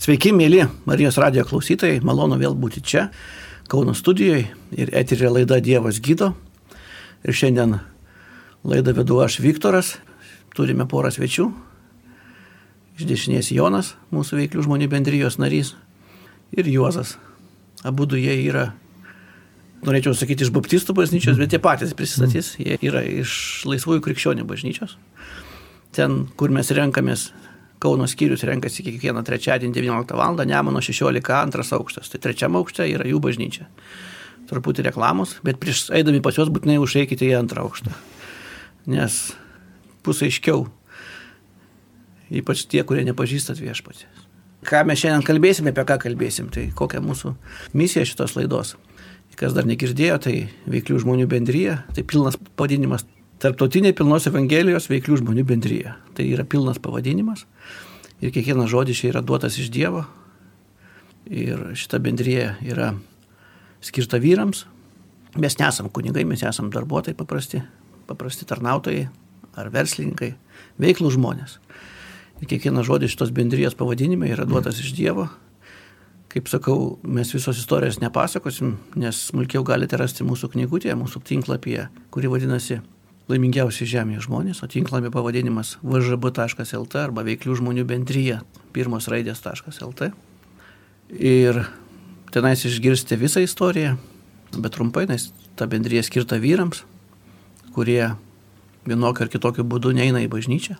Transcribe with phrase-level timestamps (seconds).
[0.00, 3.10] Sveiki, mėly Marijos radio klausytojai, malonu vėl būti čia,
[3.68, 6.30] Kauno studijoje ir eterė laida Dievas gydo.
[7.20, 7.74] Ir šiandien
[8.64, 9.90] laidą vedu aš Viktoras,
[10.56, 11.44] turime porą svečių.
[12.96, 15.74] Iš dešinės Jonas, mūsų veiklių žmonių bendrijos narys,
[16.56, 17.18] ir Juozas.
[17.84, 18.70] Abu du jie yra,
[19.84, 24.96] norėčiau sakyti, iš baptistų bažnyčios, bet jie patys prisistatys, jie yra iš laisvųjų krikščionių bažnyčios.
[25.92, 27.28] Ten, kur mes renkamės
[27.80, 30.36] Kauno skyrius renkasi kiekvieną trečiadienį 19 val.
[30.44, 32.12] Nemono 16 antras aukštas.
[32.12, 33.70] Tai trečiam aukšte yra jų bažnyčia.
[34.50, 37.94] Truputį reklamos, bet prieš eidami pas juos būtinai užeikite į antrą aukštą.
[38.90, 39.20] Nes
[40.04, 40.66] bus aiškiau.
[42.30, 44.04] Ypač tie, kurie nepažįstat viešpatį.
[44.68, 47.32] Ką mes šiandien kalbėsime, apie ką kalbėsim, tai kokia mūsų
[47.72, 48.74] misija šitos laidos.
[49.40, 50.34] Kas dar negirdėjo, tai
[50.68, 53.06] veiklių žmonių bendryje, tai pilnas pavadinimas
[53.40, 55.94] Tarptautinė pilnos Evangelijos veiklių žmonių bendryje.
[56.12, 57.46] Tai yra pilnas pavadinimas
[58.20, 60.02] ir kiekvienas žodis čia yra duotas iš Dievo.
[61.24, 62.90] Ir šita bendryje yra
[63.80, 64.66] skirta vyrams.
[65.40, 67.62] Mes nesam kunigai, mes esam darbuotojai paprasti,
[68.10, 69.06] paprasti tarnautojai
[69.56, 70.34] ar verslininkai,
[70.82, 71.56] veiklų žmonės.
[72.44, 75.30] Ir kiekvienas žodis šitos bendrijos pavadinime yra duotas iš Dievo.
[76.30, 82.28] Kaip sakau, mes visos istorijos nepasakosim, nes smulkiau galite rasti mūsų knygutėje, mūsų tinklapyje, kuri
[82.28, 82.82] vadinasi
[83.30, 88.40] laimingiausi žemėje žmonės, o tinklami pavadinimas vžb.lt arba veiklių žmonių bendryje,
[88.74, 90.10] pirmos raidės.lt.
[91.10, 91.62] Ir
[92.34, 93.96] tenais išgirsite visą istoriją,
[94.56, 96.84] bet trumpai, nes ta bendryje skirta vyrams,
[97.74, 98.12] kurie
[98.86, 100.78] vienokiu ar kitokiu būdu neina į bažnyčią,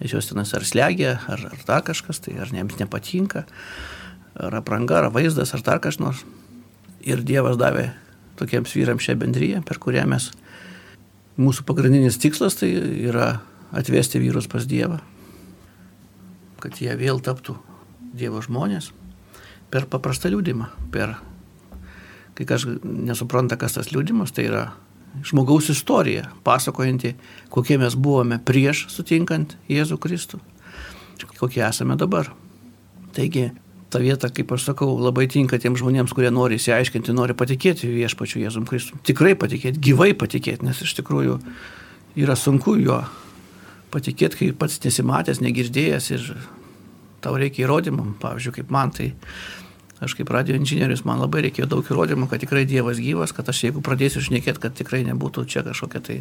[0.00, 3.44] nes jos tenas ar slegia, ar, ar dar kažkas, tai ar jiems nepatinka,
[4.38, 6.24] ar apranga, ar vaizdas, ar dar kas nors.
[7.06, 7.92] Ir Dievas davė
[8.38, 10.30] tokiems vyrams šią bendryją, per kurią mes
[11.38, 12.72] Mūsų pagrindinis tikslas tai
[13.06, 13.38] yra
[13.76, 14.98] atvesti vyrus pas Dievą,
[16.58, 17.54] kad jie vėl taptų
[18.18, 18.90] Dievo žmonės
[19.70, 21.14] per paprastą liūdimą, per,
[22.34, 24.64] kai kažkas nesupranta, kas tas liūdimas, tai yra
[25.28, 27.14] žmogaus istorija, pasakojanti,
[27.54, 30.40] kokie mes buvome prieš sutinkant Jėzų Kristų,
[31.38, 32.32] kokie esame dabar.
[33.16, 33.48] Taigi
[33.92, 38.42] ta vieta, kaip aš sakau, labai tinka tiems žmonėms, kurie nori įsiaiškinti, nori patikėti viešpačiu
[38.42, 39.00] Jėzum Kristum.
[39.06, 41.38] Tikrai patikėti, gyvai patikėti, nes iš tikrųjų
[42.20, 43.00] yra sunku jo
[43.92, 46.26] patikėti, kai pats nesimatęs, negirdėjęs ir
[47.24, 48.10] tau reikia įrodymų.
[48.22, 49.10] Pavyzdžiui, kaip man tai,
[50.04, 53.64] aš kaip radio inžinierius, man labai reikėjo daug įrodymų, kad tikrai Dievas gyvas, kad aš
[53.68, 56.20] jeigu pradėsiu šnekėti, kad tikrai nebūtų čia kažkokia tai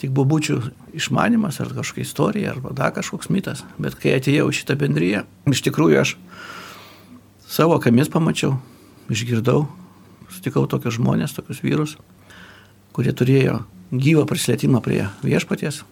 [0.00, 0.58] tik bobučių
[0.98, 3.62] išmanimas ar kažkokia istorija arba dar kažkoks mitas.
[3.78, 6.16] Bet kai atėjau į šitą bendryją, iš tikrųjų aš
[7.44, 8.56] Savo akimis pamačiau,
[9.12, 9.66] išgirdau,
[10.32, 11.96] sutikau tokius žmonės, tokius vyrus,
[12.96, 13.58] kurie turėjo
[13.92, 15.82] gyvą prisilietimą prie viešpaties,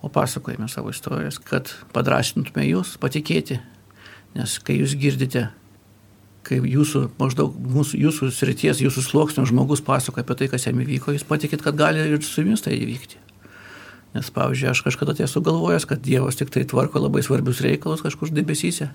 [0.04, 3.56] o pasakojame savo istorijas, kad padrasintume jūs patikėti,
[4.36, 5.46] nes kai jūs girdite,
[6.44, 11.14] kai jūsų, maždaug mūsų, jūsų srities, jūsų sluoksnio žmogus pasakoja apie tai, kas jam įvyko,
[11.16, 13.22] jūs patikit, kad gali ir su jumis tai įvykti.
[14.14, 18.30] Nes, pavyzdžiui, aš kažkada tiesų galvojęs, kad Dievas tik tai tvarko labai svarbius reikalus kažkur
[18.30, 18.90] debesyse,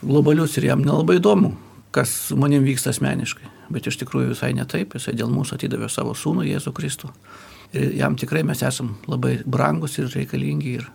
[0.00, 1.52] globalius ir jam nelabai įdomu,
[1.92, 3.50] kas su manim vyksta asmeniškai.
[3.74, 7.10] Bet iš tikrųjų visai ne taip, jisai dėl mūsų atidavė savo sūnų Jėzų Kristų.
[7.74, 10.86] Ir jam tikrai mes esam labai brangus ir reikalingi ir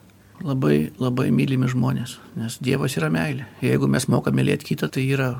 [0.45, 3.47] labai, labai mylimi žmonės, nes Dievas yra meilė.
[3.62, 5.33] Jeigu mes mokame mylėti kitą, tai yra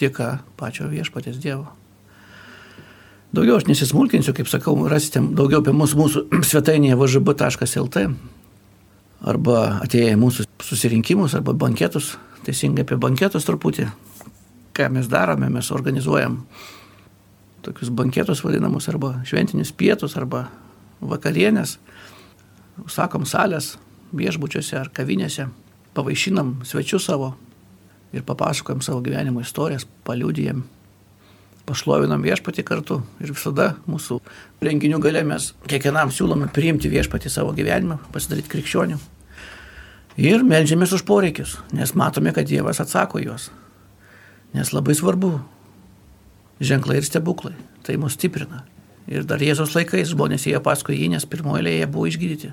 [0.00, 1.68] dėka pačio viešpatės Dievo.
[3.34, 8.04] Daugiau aš nesismulkinsiu, kaip sakau, rasite daugiau apie mus mūsų svetainėje vžb.lt
[9.24, 13.88] arba atėję į mūsų susirinkimus arba banketus, teisingai apie banketus truputį,
[14.76, 16.42] ką mes darome, mes organizuojam
[17.64, 20.46] tokius banketus vadinamus arba šventinius pietus arba
[21.04, 21.78] vakarienės,
[22.84, 23.74] užsakom salės
[24.14, 25.48] viešbučiuose ar kavinėse,
[25.94, 27.34] pavaišinam svečius savo
[28.14, 30.62] ir papasakojam savo gyvenimo istorijas, paliūdijam,
[31.66, 34.20] pašlovinam viešpatį kartu ir visada mūsų
[34.64, 39.00] renginių gale mes kiekvienam siūlome priimti viešpatį savo gyvenimą, pasidaryti krikščionių.
[40.20, 43.48] Ir melžiamės už poreikius, nes matome, kad Dievas atsako juos.
[44.54, 45.32] Nes labai svarbu
[46.60, 47.54] ženklai ir stebuklai.
[47.84, 48.64] Tai mus stiprina.
[49.10, 52.52] Ir dar Jėzos laikais žmonės ėjo paskui jį, nes pirmoje eilėje buvo išgydyti.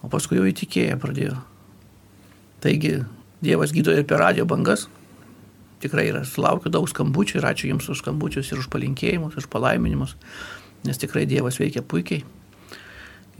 [0.00, 1.36] O paskui jau įtikėję pradėjo.
[2.64, 3.02] Taigi
[3.40, 4.86] Dievas gydo ir per radio bangas.
[5.80, 10.12] Tikrai yra, sulaukiu daug skambučių ir ačiū Jums už skambučius ir už palinkėjimus, už palaiminimus,
[10.84, 12.24] nes tikrai Dievas veikia puikiai.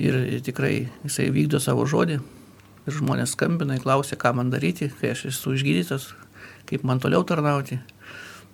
[0.00, 2.16] Ir tikrai Jisai vykdo savo žodį.
[2.88, 6.08] Ir žmonės skambina, klausia, ką man daryti, kai aš esu išgydytas,
[6.68, 7.76] kaip man toliau tarnauti.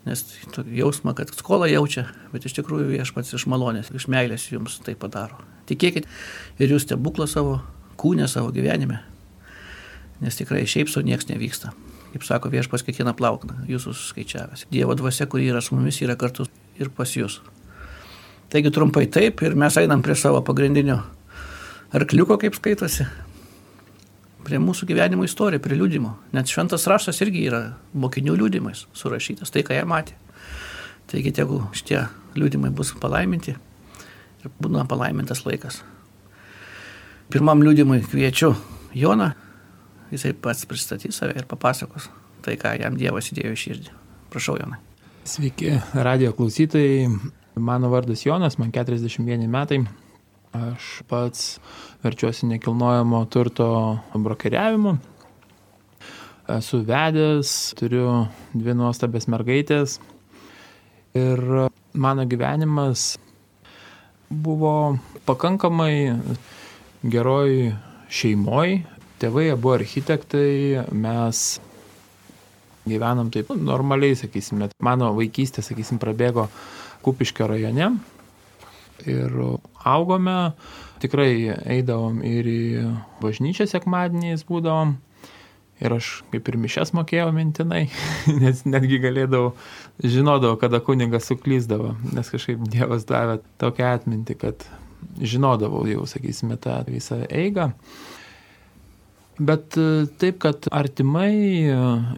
[0.07, 0.23] Nes
[0.71, 5.41] jausma, kad skolą jaučia, bet iš tikrųjų viešpats iš malonės, iš meilės jums tai padaro.
[5.67, 6.07] Tikėkit
[6.63, 7.59] ir jūs stebuklą savo
[7.99, 9.01] kūnę, savo gyvenime.
[10.23, 11.75] Nes tikrai šiaip su nieks nevyksta.
[12.13, 14.69] Kaip sako viešpas kiekvieną plaukną, jūsų skaičiavęs.
[14.73, 16.47] Dievo dvasia, kuri yra su mumis, yra kartu
[16.79, 17.41] ir pas jūs.
[18.53, 21.01] Taigi trumpai taip ir mes einam prie savo pagrindinio
[21.97, 23.09] arkliuko, kaip skaitosi,
[24.47, 26.13] prie mūsų gyvenimo istorijų, prie liūdimo.
[26.37, 27.63] Net šventas raštas irgi yra
[27.99, 30.15] mokinių liūdimais surašytas, tai ką jie matė.
[31.11, 32.05] Taigi, jeigu šitie
[32.39, 35.83] liūdimai bus palaiminti ir būna palaimintas laikas.
[37.31, 38.55] Pirmam liūdimui kviečiu
[38.97, 39.33] Joną,
[40.13, 42.07] jisai pats pristatys save ir papasakos
[42.47, 43.95] tai, ką jam Dievas įdėjo į širdį.
[44.31, 44.79] Prašau, Jonai.
[45.27, 45.75] Sveiki,
[46.07, 47.09] radio klausytojai.
[47.57, 49.81] Mano vardas Jonas, man 41 metai.
[50.57, 51.59] Aš pats
[52.05, 54.95] verčiuosi nekilnojamo turto brokeriavimu.
[56.57, 59.99] Esu vedęs, turiu dvi nuostabės mergaitės.
[61.19, 61.43] Ir
[61.93, 63.17] mano gyvenimas
[64.31, 64.97] buvo
[65.29, 66.15] pakankamai
[67.05, 67.75] geroj
[68.09, 68.81] šeimoj.
[69.21, 71.45] Tėvai abu architektai, mes
[72.87, 74.71] gyvenam taip normaliai, sakysime.
[74.81, 76.49] Mano vaikystė, sakysim, prabėgo
[77.05, 77.97] Kupiškio rajone
[79.05, 79.35] ir
[79.87, 80.53] augome,
[81.03, 81.33] tikrai
[81.77, 82.63] eidavom ir į
[83.23, 84.97] bažnyčią sekmadieniais būdavom.
[85.77, 87.83] Ir aš kaip ir mišes mokėjau mintinai,
[88.43, 89.53] nes netgi galėdavau,
[90.01, 94.65] žinodavau, kada kuningas suklyzdavo, nes kažkaip Dievas davė tokią atmintį, kad
[95.21, 97.71] žinodavau jau, sakysime, tą visą eigą.
[99.37, 99.77] Bet
[100.17, 101.69] taip, kad artimai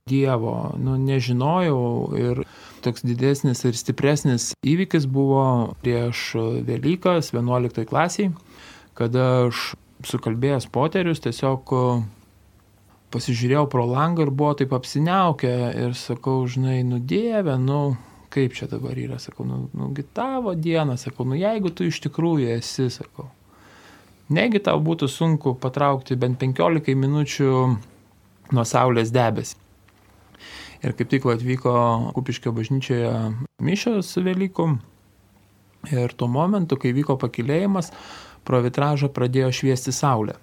[0.06, 1.82] Dievo, nu, nežinojau
[2.14, 2.44] ir
[2.84, 6.30] toks didesnis ir stipresnis įvykis buvo prieš
[6.66, 8.32] Velykas 11 klasiai,
[8.98, 9.72] kada aš
[10.06, 11.74] sukalbėjęs poterius tiesiog
[13.14, 15.54] pasižiūrėjau pro langą ir buvo taip apsiniaukę
[15.84, 17.96] ir sakau, žinai, nu Dieve, nu
[18.32, 22.52] kaip čia dabar yra, sakau, nu, nu tavo diena, sakau, nu jeigu tu iš tikrųjų
[22.58, 23.28] esi, sakau.
[24.28, 27.52] Negi tau būtų sunku patraukti bent 15 minučių
[28.52, 29.56] nuo saulės debesį.
[30.78, 31.72] Ir kaip tik atvyko
[32.14, 33.10] Kupiškio bažnyčioje
[33.64, 34.68] mišios Velykų.
[35.90, 37.90] Ir tuo momentu, kai vyko pakilėjimas,
[38.46, 40.36] pro vitražą pradėjo šviesti saulė.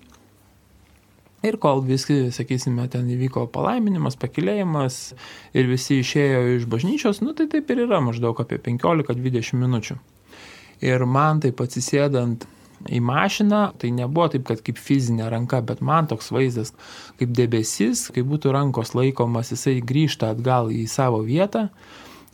[1.46, 5.00] Ir kol visi, sakysime, ten įvyko palaiminimas, pakilėjimas
[5.54, 10.00] ir visi išėjo iš bažnyčios, nu tai taip ir yra maždaug apie 15-20 minučių.
[10.84, 12.48] Ir man taip atsisėdant
[12.86, 16.74] į mašiną, tai nebuvo taip, kad kaip fizinė ranka, bet man toks vaizdas
[17.20, 21.70] kaip debesis, kai būtų rankos laikomas, jisai grįžta atgal į savo vietą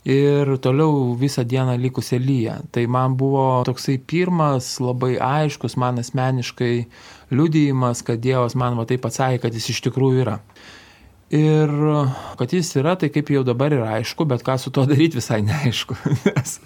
[0.04, 2.56] ir toliau visą dieną likusią lyją.
[2.74, 6.74] Tai man buvo toksai pirmas labai aiškus man asmeniškai
[7.30, 10.40] liudijimas, kad Dievas man va taip atsakė, kad jis iš tikrųjų yra.
[11.32, 11.70] Ir
[12.36, 15.38] kad jis yra, tai kaip jau dabar yra aišku, bet ką su tuo daryti visai
[15.40, 15.96] neaišku.
[16.26, 16.58] Nes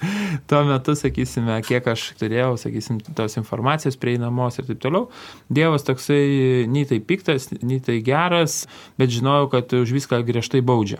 [0.50, 5.04] tuo metu, sakysime, kiek aš turėjau, sakysim, tos informacijos prieinamos ir taip toliau,
[5.46, 8.64] Dievas toksai nei tai piktas, nei tai geras,
[8.98, 10.98] bet žinojau, kad už viską griežtai baudžia.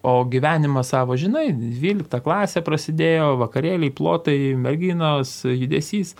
[0.00, 6.14] O gyvenimą savo, žinai, 12 klasė prasidėjo, vakarėliai, plotai, merginos, judesys.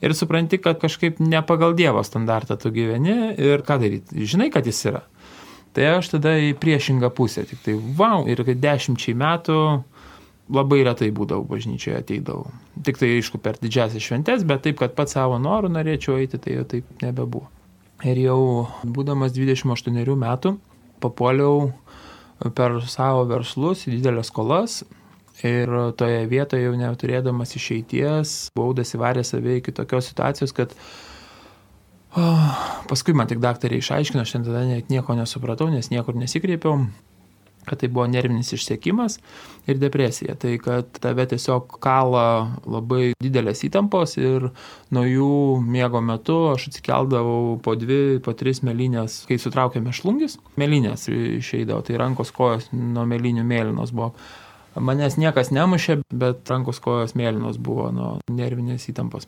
[0.00, 4.24] Ir supranti, kad kažkaip ne pagal Dievo standartą tu gyveni ir ką daryti.
[4.28, 5.04] Žinai, kad jis yra
[5.76, 9.58] Tai aš tada į priešingą pusę, tik tai wow, ir dešimčiai metų
[10.52, 12.48] labai retai būdavau bažnyčioje ateidavau.
[12.86, 16.56] Tik tai, aišku, per didžiasias šventes, bet taip, kad pats savo norų norėčiau eiti, tai
[16.58, 17.50] jau taip nebebuvo.
[18.06, 18.40] Ir jau
[18.84, 20.56] būdamas 28 metų
[21.04, 21.70] papuoliau
[22.56, 24.82] per savo verslus į didelės skolas
[25.44, 25.68] ir
[26.00, 30.72] toje vietoje jau neturėdamas išeities, buvau dasivaręs save iki tokios situacijos, kad
[32.16, 32.54] oh,
[32.90, 36.86] paskui man tik daktarė išaiškino, aš tada net nieko nesupratau, nes niekur nesikreipiau
[37.66, 39.18] kad tai buvo nervinis išsekimas
[39.66, 40.36] ir depresija.
[40.38, 44.48] Tai kad tave tiesiog kala labai didelės įtampos ir
[44.94, 45.30] nuo jų
[45.66, 51.98] miego metu aš atsikeldavau po dvi, po tris melinės, kai sutraukėme šlungis, melinės išeidavo, tai
[52.00, 54.14] rankos kojos nuo melinių mėlynos buvo.
[54.76, 59.26] Manęs niekas nemušė, bet rankos kojos mėlynos buvo nuo nervinės įtampos.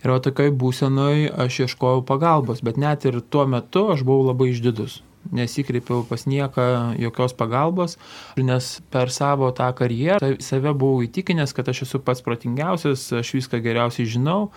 [0.00, 4.52] Ir o tokioj būsenoj aš ieškojau pagalbos, bet net ir tuo metu aš buvau labai
[4.54, 5.02] išdidus
[5.32, 7.98] nesikreipiau pas nieką jokios pagalbos,
[8.36, 13.60] nes per savo tą karjerą save buvau įtikinęs, kad aš esu pats protingiausias, aš viską
[13.62, 14.50] geriausiai žinau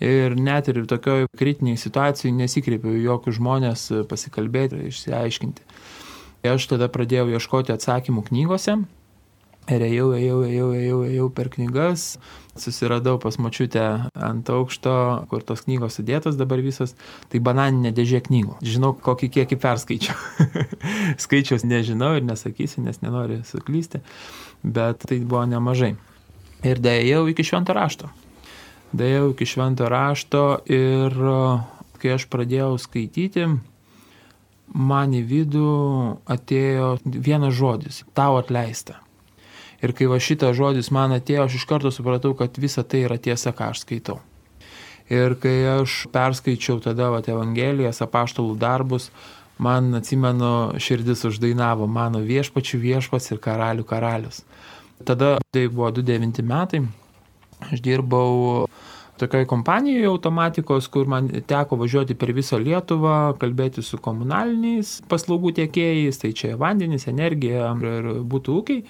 [0.00, 5.66] ir net ir tokioj kritiniai situacijai nesikreipiau jokių žmonės pasikalbėti išsiaiškinti.
[6.50, 8.78] Aš tada pradėjau ieškoti atsakymų knygose
[9.68, 12.04] ir ėjau, ėjau, ėjau, ėjau, ėjau per knygas,
[12.58, 14.94] susiradau pas mačiutę ant aukšto,
[15.30, 16.96] kur tos knygos sudėtos dabar visos,
[17.30, 18.58] tai bananinė dėžė knygų.
[18.66, 20.16] Žinau, kokį kiekį perskaičiau.
[21.24, 24.02] Skaičiaus nežinau ir nesakysiu, nes nenoriu suklysti,
[24.62, 25.94] bet tai buvo nemažai.
[26.66, 28.10] Ir dėjau iki švento rašto.
[28.96, 31.14] Dėjau iki švento rašto ir
[32.00, 33.46] kai aš pradėjau skaityti,
[34.74, 35.70] man į vidų
[36.30, 38.98] atėjo vienas žodis- tau atleista.
[39.80, 43.16] Ir kai va šitas žodis man atėjo, aš iš karto supratau, kad visa tai yra
[43.16, 44.18] tiesa, ką aš skaitau.
[45.10, 49.08] Ir kai aš perskaičiau tada va, Evangelijas, apaštalų darbus,
[49.58, 54.44] man atsimenu, širdis uždainavo mano viešpačių viešpats ir karalių karalius.
[55.04, 56.84] Tada tai buvo 29 metai,
[57.72, 58.68] aš dirbau
[59.20, 66.20] tokioj kompanijoje automatikos, kur man teko važiuoti per visą Lietuvą, kalbėti su komunaliniais paslaugų tiekėjais,
[66.22, 68.84] tai čia vandenis, energija ir būtų ūkiai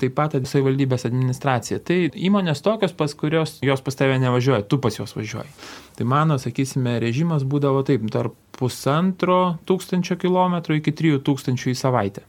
[0.00, 1.80] taip pat savivaldybės administracija.
[1.84, 5.50] Tai įmonės tokios, pas kurios jos pas tave nevažiuoja, tu pas juos važiuoji.
[5.96, 12.24] Tai mano, sakysime, režimas būdavo taip, tarp pusantro tūkstančio kilometrų iki trijų tūkstančių į savaitę.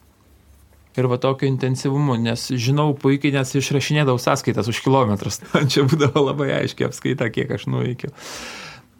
[0.97, 5.43] Ir va tokio intensyvumu, nes žinau puikiai, nes išrašinėdavau sąskaitas už kilometrus.
[5.71, 8.09] Čia būdavo labai aiškiai apskaita, kiek aš nuveikiu.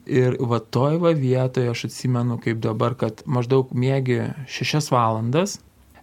[0.08, 5.58] Ir va toj va vietoje aš atsimenu kaip dabar, kad maždaug mėgi 6 valandas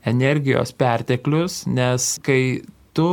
[0.04, 2.62] energijos perteklius, nes kai
[2.96, 3.08] tu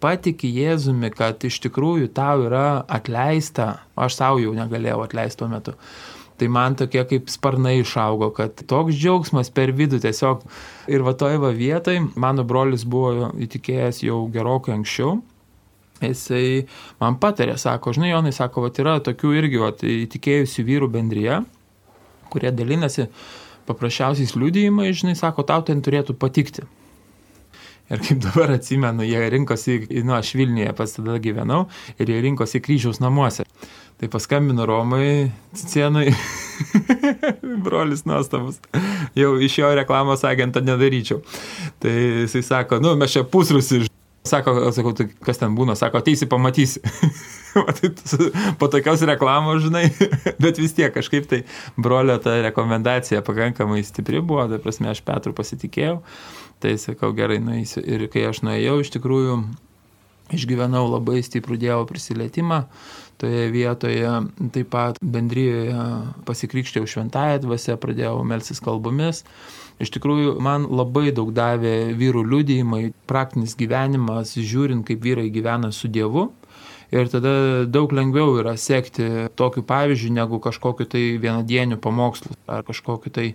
[0.00, 5.76] patiki Jėzumi, kad iš tikrųjų tau yra atleista, aš savo jau negalėjau atleisti tuo metu.
[6.40, 10.46] Tai man tokie kaip sparnai išaugo, kad toks džiaugsmas per vidų tiesiog.
[10.88, 15.18] Ir va toj va vietoj, mano brolis buvo įtikėjęs jau gerokai anksčiau.
[16.00, 16.64] Jisai
[17.02, 21.42] man patarė, sako, žinai, Jonai, sako, va yra tokių irgi va, įtikėjusių vyrų bendryje,
[22.32, 23.10] kurie dalinasi
[23.68, 26.66] paprasčiausiais liūdėjimais, žinai, sako, tau ten turėtų patikti.
[27.90, 31.64] Ir kaip dabar atsimenu, jie rinkosi, nu, aš Vilniuje pas tada gyvenau,
[31.98, 33.46] ir jie rinkosi kryžiaus namuose.
[34.00, 36.14] Tai paskambino Romai Cicienui,
[37.66, 38.62] brolis nuostabus.
[39.18, 41.18] Jau iš jo reklamos agentą nedaryčiau.
[41.82, 43.89] Tai jisai sako, nu, mes čia pusrusi.
[44.30, 46.82] Sako, sakau, tai kas ten būna, sako, ateisi, pamatysi.
[47.50, 47.88] Tai
[48.60, 49.88] po tokios reklamos, žinai,
[50.42, 51.40] bet vis tiek kažkaip tai
[51.74, 55.96] brolio ta rekomendacija pakankamai stipri buvo, tai prasme aš Petrų pasitikėjau,
[56.62, 57.82] tai sakau gerai nueisiu.
[57.82, 59.40] Ir kai aš nuėjau, iš tikrųjų
[60.36, 62.62] išgyvenau labai stiprų Dievo prisilietimą,
[63.20, 64.12] toje vietoje
[64.54, 65.74] taip pat bendryjoje
[66.28, 69.24] pasikrikštėjau šventąją dvasę, pradėjau melsis kalbomis.
[69.80, 75.88] Iš tikrųjų, man labai daug davė vyrų liudijimai, praktinis gyvenimas, žiūrint, kaip vyrai gyvena su
[75.88, 76.28] Dievu
[76.90, 83.12] ir tada daug lengviau yra sekti tokiu pavyzdžiu negu kažkokiu tai vienadieniu pamokslu ar kažkokiu
[83.14, 83.26] tai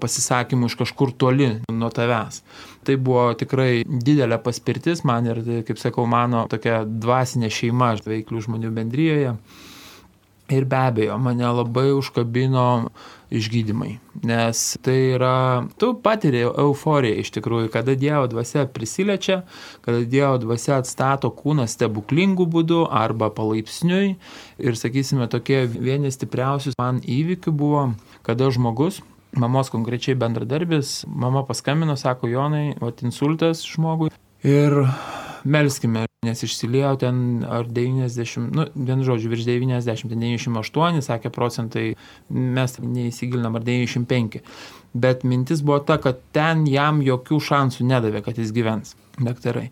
[0.00, 2.42] pasisakymu iš kažkur toli nuo tavęs.
[2.84, 8.74] Tai buvo tikrai didelė paspirtis man ir, kaip sakau, mano tokia dvasinė šeima veiklių žmonių
[8.76, 9.34] bendryjoje.
[10.48, 12.68] Ir be abejo, mane labai užkabino
[13.34, 19.42] išgydymai, nes tai yra, tu patiri euforiją iš tikrųjų, kada Dievo dvasia prisiliečia,
[19.84, 24.16] kada Dievo dvasia atstato kūną stebuklingų būdų arba palaipsniui.
[24.58, 27.84] Ir sakysime, tokie vieni stipriausių man įvykių buvo,
[28.26, 29.02] kada žmogus,
[29.36, 34.10] mamos konkrečiai bendradarbis, mama paskambino, sako Jonai, o insultas žmogui.
[34.46, 34.84] Ir
[35.48, 41.86] melskime, nes išsiliejo ten ar 90, nu, vien žodžiu, virš 90, 98, sakė procentai,
[42.28, 44.42] mes neįsigilinam, ar 95.
[44.98, 49.70] Bet mintis buvo ta, kad ten jam jokių šansų nedavė, kad jis gyvens, daktarai.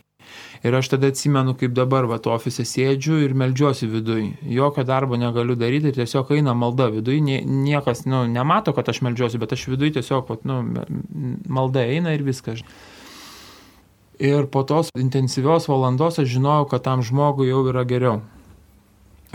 [0.66, 4.24] Ir aš tada atsimenu, kaip dabar, va, ofise sėdžiu ir melžiuosi viduj.
[4.56, 7.20] Jokio darbo negaliu daryti ir tiesiog eina malda viduj.
[7.22, 10.86] Niekas, nu, nemato, kad aš melžiuosi, bet aš viduj tiesiog, va, nu,
[11.58, 12.64] malda eina ir viskas.
[14.16, 18.22] Ir po tos intensyvios valandos aš žinojau, kad tam žmogui jau yra geriau.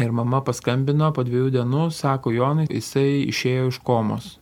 [0.01, 4.38] Ir mama paskambino po dviejų dienų, sako Jonai, jisai išėjo iš komos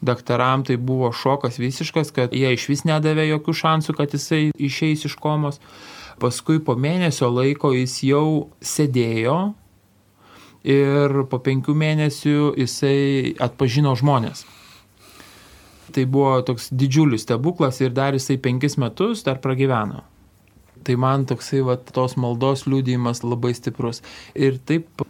[0.00, 5.06] daktaram tai buvo šokas visiškas, kad jie iš vis nedavė jokių šansų, kad jisai išeis
[5.08, 5.60] iš komos.
[6.20, 9.38] Paskui po mėnesio laiko jis jau sėdėjo
[10.66, 14.46] ir po penkių mėnesių jisai atpažino žmonės.
[15.94, 20.02] Tai buvo toks didžiulis stebuklas ir dar jisai penkis metus dar pragyveno.
[20.86, 24.02] Tai man toksai va, tos maldos liūdėjimas labai stiprus.
[24.38, 25.02] Ir taip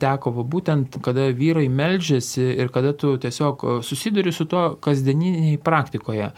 [0.00, 6.30] teko va, būtent, kada vyrai melžiasi ir kada tu tiesiog susiduri su to kasdieniniai praktikoje,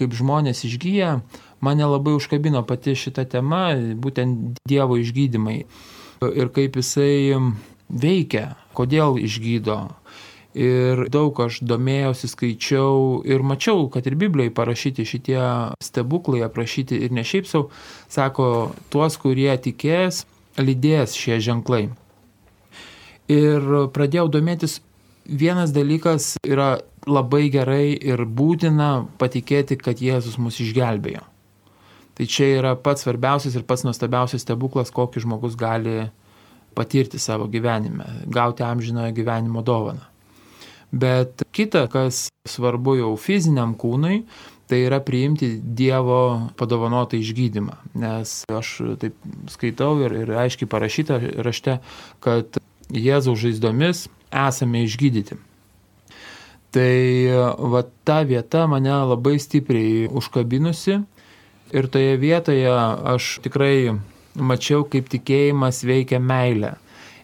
[0.00, 1.14] kaip žmonės išgyja,
[1.64, 5.62] mane labai užkabino pati šita tema, būtent Dievo išgydymai.
[6.24, 7.40] Ir kaip jisai
[7.88, 9.78] veikia, kodėl išgydo,
[10.54, 15.40] Ir daug aš domėjausi, skaičiau ir mačiau, kad ir Biblijai parašyti šitie
[15.82, 17.72] stebuklai, aprašyti ir ne šiaip savo,
[18.06, 18.46] sako,
[18.94, 20.22] tuos, kurie tikės,
[20.62, 21.88] lydės šie ženklai.
[23.26, 24.78] Ir pradėjau domėtis,
[25.26, 31.26] vienas dalykas yra labai gerai ir būtina patikėti, kad Jėzus mus išgelbėjo.
[32.14, 36.12] Tai čia yra pats svarbiausias ir pats nuostabiausias stebuklas, kokį žmogus gali
[36.78, 40.13] patirti savo gyvenime, gauti amžinojo gyvenimo dovaną.
[40.92, 44.24] Bet kita, kas svarbu jau fiziniam kūnui,
[44.68, 47.76] tai yra priimti Dievo padovanotą išgydymą.
[48.00, 49.16] Nes aš taip
[49.52, 51.78] skaitau ir, ir aiškiai parašyta rašte,
[52.24, 52.60] kad
[52.92, 55.38] Jėzaus žaizdomis esame išgydyti.
[56.74, 56.94] Tai
[57.70, 60.98] va ta vieta mane labai stipriai užkabinusi
[61.74, 62.70] ir toje vietoje
[63.14, 63.94] aš tikrai
[64.34, 66.74] mačiau, kaip tikėjimas veikia meilę.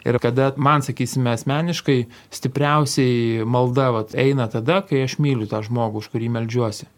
[0.07, 1.99] Ir kada man, sakysime, asmeniškai
[2.33, 6.89] stipriausiai malda vat, eina tada, kai aš myliu tą žmogų, už kurį melžiuosi.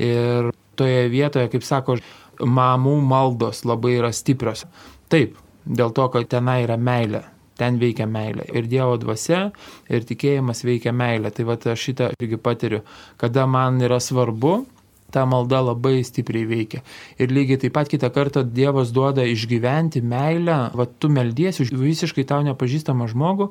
[0.00, 1.98] Ir toje vietoje, kaip sako,
[2.40, 4.64] mamų maldos labai yra stiprios.
[5.12, 5.36] Taip,
[5.66, 7.24] dėl to, kad tenai yra meilė.
[7.60, 8.46] Ten veikia meilė.
[8.56, 9.50] Ir Dievo dvasia,
[9.92, 11.28] ir tikėjimas veikia meilė.
[11.36, 12.80] Tai va aš šitą irgi patiriu.
[13.20, 14.62] Kada man yra svarbu,
[15.12, 16.82] ta malda labai stipriai veikia.
[17.20, 22.26] Ir lygiai taip pat kitą kartą Dievas duoda išgyventi meilę, va tu meldiesi už visiškai
[22.28, 23.50] tau nepažįstamą žmogų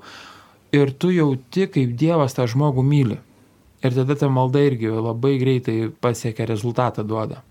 [0.75, 3.19] ir tu jauti, kaip Dievas tą žmogų myli.
[3.79, 7.43] Ir tada ta malda irgi labai greitai pasiekia rezultatą duoda.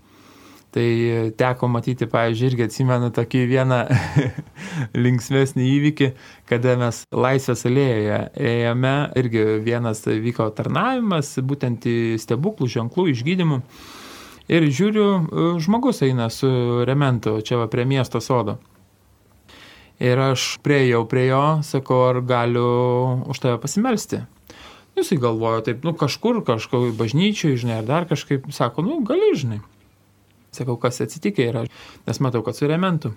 [0.69, 0.85] Tai
[1.33, 3.79] teko matyti, pavyzdžiui, irgi atsimenu tokį vieną
[5.05, 6.09] linksmesnį įvykį,
[6.49, 8.19] kada mes Laisvės alėjoje
[8.51, 11.89] ėjome, irgi vienas vyko tarnavimas, būtent
[12.21, 13.57] stebuklų ženklų išgydymų.
[14.49, 16.49] Ir žiūriu, e, žmogus eina su
[16.87, 18.57] rementu čia va prie miesto sodo.
[20.01, 22.69] Ir aš prieėjau prie jo, sakau, ar galiu
[23.29, 24.23] už tave pasimelsti.
[24.97, 29.59] Jisai galvojo taip, nu kažkur, kažkur bažnyčiai, žinai, ar dar kažkaip, sako, nu gali, žinai.
[30.55, 31.65] Sakau, kas atsitikė yra,
[32.07, 33.13] nes matau, kad su rementu.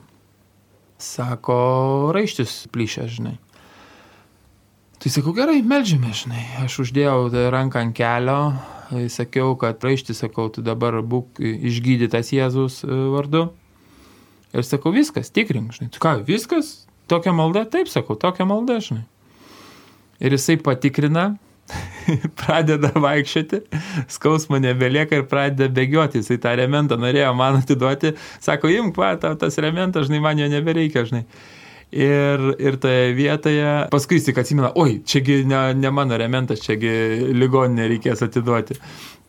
[1.01, 3.39] Sako, raištis plyšė, žinai.
[5.03, 6.45] Tai sakau, gerai, melžime, žinai.
[6.63, 8.39] Aš uždėjau ranką ant kelio,
[9.13, 13.47] sakiau, kad raištis, sakau, tu dabar būk išgydytas Jėzus e, vardu.
[14.53, 15.93] Ir sakau, viskas, tikrink, žinai.
[15.95, 16.83] Tu ką, viskas?
[17.09, 17.65] Tokia malda?
[17.69, 19.07] Taip, sakau, tokia malda, žinai.
[20.23, 21.33] Ir jisai patikrina,
[22.41, 23.63] pradeda vaikščioti,
[24.13, 26.21] skausmo nebelieka ir pradeda bėgioti.
[26.23, 31.07] Jisai tą rementą norėjo man atiduoti, sako, imk, va, tas rementas, žinai, man jo nebereikia,
[31.09, 31.25] žinai.
[31.93, 36.93] Ir, ir toje vietoje, paskui jis tik atsimena, oi, čiagi ne, ne mano rementas, čiagi
[37.37, 38.79] ligoninė reikės atiduoti.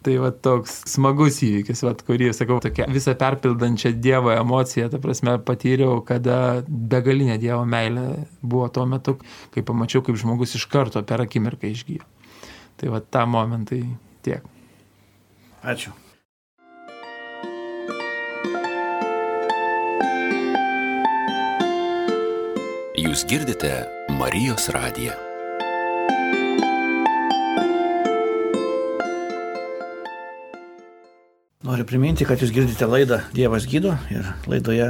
[0.04, 5.38] Tai va toks smagus įvykis, va, kurį, sakau, tokia visą perpildančią Dievo emociją, ta prasme,
[5.48, 8.06] patyriau, kada begalinė Dievo meilė
[8.40, 9.16] buvo tuo metu,
[9.56, 12.08] kai pamačiau, kaip žmogus iš karto per akimirką išgyjo.
[12.80, 13.84] Tai va tą momentai
[14.24, 14.44] tiek.
[15.64, 15.96] Ačiū.
[23.04, 23.70] Jūs girdite
[24.16, 25.12] Marijos radiją.
[31.68, 34.88] Noriu priminti, kad jūs girdite laidą Dievas gydo ir laidoje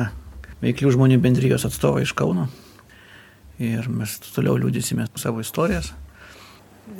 [0.61, 2.45] veiklių žmonių bendrijos atstovai iš Kauno.
[3.57, 5.89] Ir mes toliau liūdysime savo istorijas.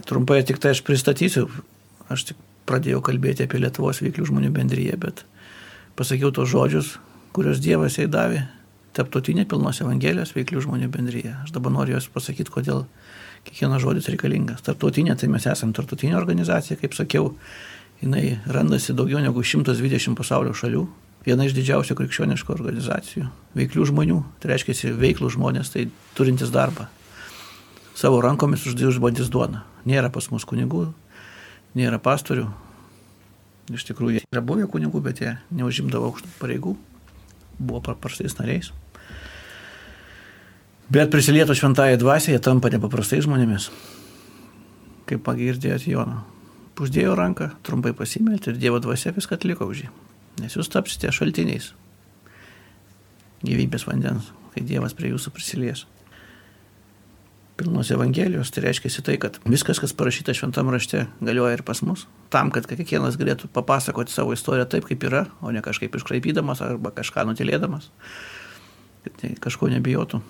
[0.09, 1.45] Trumpai tik tai aš pristatysiu.
[2.09, 5.27] Aš tik pradėjau kalbėti apie Lietuvos veiklių žmonių bendryje, bet
[5.93, 6.95] pasakiau tos žodžius,
[7.37, 8.47] kurios Dievas jai davė,
[8.93, 11.33] tarptautinė pilnos Evangelijos veiklių žmonių bendryje.
[11.43, 12.85] Aš dabar noriu jos pasakyti, kodėl
[13.47, 14.63] kiekvienas žodis reikalingas.
[14.65, 17.33] Tarptautinė, tai mes esame tarptautinė organizacija, kaip sakiau,
[18.01, 20.85] jinai randasi daugiau negu 120 pasaulio šalių.
[21.23, 23.29] Viena iš didžiausių krikščioniškų organizacijų.
[23.55, 26.89] Veiklių žmonių, tai reiškia veiklų žmonės, tai turintis darbą.
[27.95, 29.63] Savo rankomis uždirbantis duoną.
[29.87, 30.89] Nėra pas mus kunigų,
[31.79, 32.49] nėra pastorių.
[33.71, 36.75] Iš tikrųjų, yra buvę kunigų, bet jie neužimdavo aukštų pareigų.
[37.55, 38.73] Buvo paprastais nariais.
[40.91, 43.69] Bet prisilietų šventąją dvasę, jie tampa nepaprastai žmonėmis.
[45.07, 46.23] Kaip pagirdėjot Jono.
[46.75, 49.89] Pusdėjo ranką, trumpai pasimelti ir Dievo dvasia viską atliko už jį.
[50.41, 51.71] Nes jūs tapsite šaltiniais
[53.43, 55.85] gyvybės vandens, kai Dievas prie jūsų prisilies.
[57.59, 62.07] Pilnos Evangelijos, tai reiškia tai, kad viskas, kas parašyta šventam rašte, galioja ir pas mus.
[62.33, 66.91] Tam, kad kiekvienas galėtų papasakoti savo istoriją taip, kaip yra, o ne kažkaip iškraipydamas arba
[66.95, 67.91] kažką nutilėdamas.
[69.05, 70.23] Kad kažko nebijotų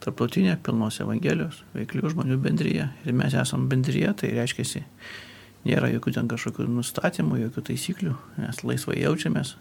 [0.00, 2.88] tarptautinė pilnos Evangelijos, veiklių žmonių bendryje.
[3.04, 4.84] Ir mes esame bendryje, tai reiškia,
[5.68, 9.56] nėra jokių ten kažkokių nustatymų, jokių taisyklių, mes laisvai jaučiamės.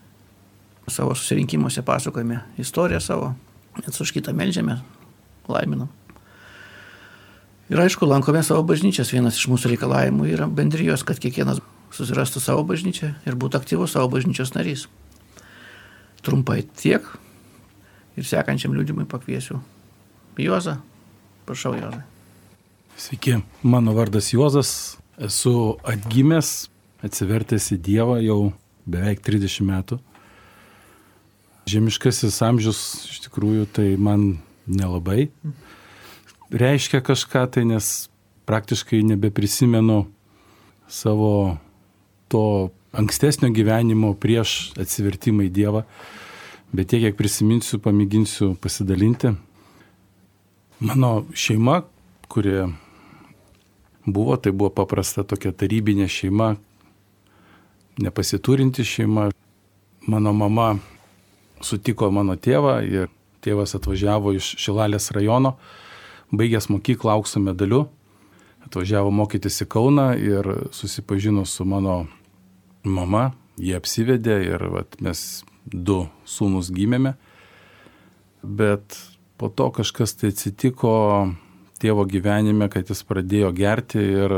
[0.89, 3.33] Savo susirinkimuose pasakojame istoriją savo,
[3.77, 4.79] net už kitą melžiame,
[5.51, 5.91] laiminam.
[7.69, 9.11] Ir aišku, lankome savo bažnyčias.
[9.13, 11.59] Vienas iš mūsų reikalavimų yra bendrijos, kad kiekvienas
[11.93, 14.87] susirastų savo bažnyčią ir būtų aktyvus savo bažnyčios narys.
[16.25, 17.05] Trumpai tiek.
[18.17, 19.59] Ir sekančiam liūdimui pakviesiu
[20.45, 20.77] Juozą.
[21.47, 22.03] Prašau, Juozai.
[22.99, 24.71] Sveiki, mano vardas Juozas,
[25.19, 26.69] esu atgimęs,
[27.05, 28.39] atsivertęs į Dievą jau
[28.89, 29.99] beveik 30 metų.
[31.69, 35.29] Žemiškasis amžius iš tikrųjų tai man nelabai
[36.51, 38.09] reiškia kažką tai, nes
[38.49, 40.05] praktiškai nebeprisimenu
[40.89, 41.57] savo
[42.27, 45.83] to ankstesnio gyvenimo prieš atsivertimą į Dievą,
[46.73, 49.35] bet tiek, kiek prisiminsiu, pamėginsiu pasidalinti.
[50.79, 51.81] Mano šeima,
[52.27, 52.67] kuri
[54.05, 56.53] buvo, tai buvo paprasta tokia tarybinė šeima,
[57.99, 59.29] nepasiturinti šeima.
[60.07, 60.69] Mano mama
[61.61, 63.11] sutiko mano tėvą ir
[63.43, 65.57] tėvas atvažiavo iš Šilalės rajono,
[66.31, 67.83] baigęs mokyklą aukso medaliu,
[68.63, 72.05] atvažiavo mokytis į Kauną ir susipažino su mano
[72.87, 77.17] mama, jie apsivedė ir vat, mes du sūnus gimėme.
[78.41, 78.95] Bet
[79.39, 80.91] po to kažkas tai atsitiko
[81.79, 84.33] tėvo gyvenime, kad jis pradėjo gerti ir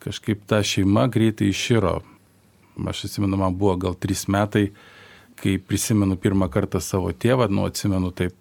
[0.00, 1.98] kažkaip ta šeima greitai iširo.
[2.88, 4.70] Aš atsimenu, man buvo gal trys metai,
[5.36, 8.32] kai prisimenu pirmą kartą savo tėvą, nu atsimenu taip,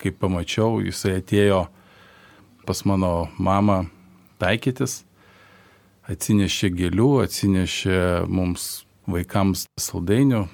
[0.00, 1.66] kaip pamačiau, jisai atėjo
[2.64, 3.82] pas mano mamą
[4.40, 5.02] taikytis,
[6.08, 8.00] atsinešė gėlių, atsinešė
[8.32, 10.46] mums vaikams saldainių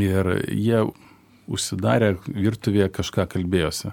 [0.00, 0.84] ir jie
[1.50, 3.92] užsidarę virtuvėje kažką kalbėjosi.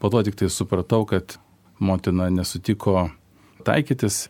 [0.00, 1.38] Po to tik tai supratau, kad
[1.78, 3.10] motina nesutiko
[3.66, 4.26] taikytis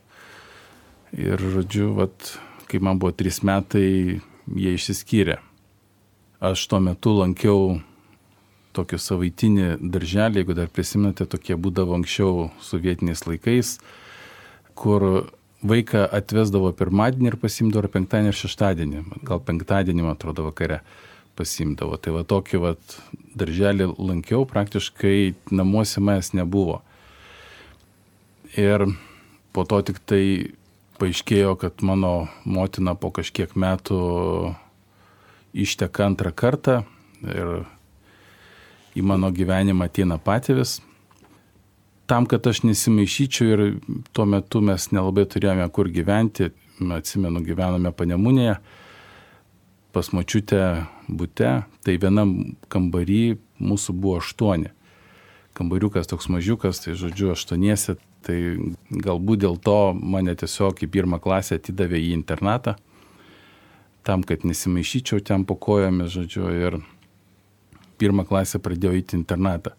[1.16, 2.36] ir, žodžiu, vat,
[2.70, 5.40] kai man buvo trys metai, jie išsiskyrė.
[6.44, 7.78] Aš tuo metu lankiau
[8.76, 13.78] tokį savaitinį darželį, jeigu dar prisimenate, tokie būdavo anksčiau sovietiniais laikais,
[14.76, 15.30] kur
[15.66, 20.82] vaiką atvesdavo pirmadienį ir pasimdavo penktadienį ir šeštadienį, gal penktadienį, man atrodo, vakare
[21.36, 21.98] pasimdavo.
[22.00, 22.74] Tai va tokį va
[23.38, 26.80] darželį lankiau, praktiškai namuose manęs nebuvo.
[28.56, 28.86] Ir
[29.52, 30.22] po to tik tai
[31.00, 34.00] paaiškėjo, kad mano motina po kažkiek metų
[35.56, 36.82] išteka antrą kartą
[37.24, 37.66] ir
[38.96, 40.78] į mano gyvenimą ateina patėvis.
[42.06, 43.62] Tam, kad aš nesimaišyčiau ir
[44.14, 46.52] tuo metu mes nelabai turėjome kur gyventi,
[46.96, 48.56] atsimenu, gyvenome panemunėje,
[49.96, 54.72] pas mačiutę būte, tai vienam kambarį mūsų buvo aštuoni.
[55.56, 58.36] Kambariukas toks mažiukas, tai žodžiu, aštuoniesi, tai
[58.92, 62.76] galbūt dėl to mane tiesiog į pirmą klasę atidavė į internatą,
[64.04, 66.78] tam, kad nesimaišyčiau ten po kojomis, žodžiu, ir
[67.96, 69.72] pirmą klasę pradėjau įti internatą.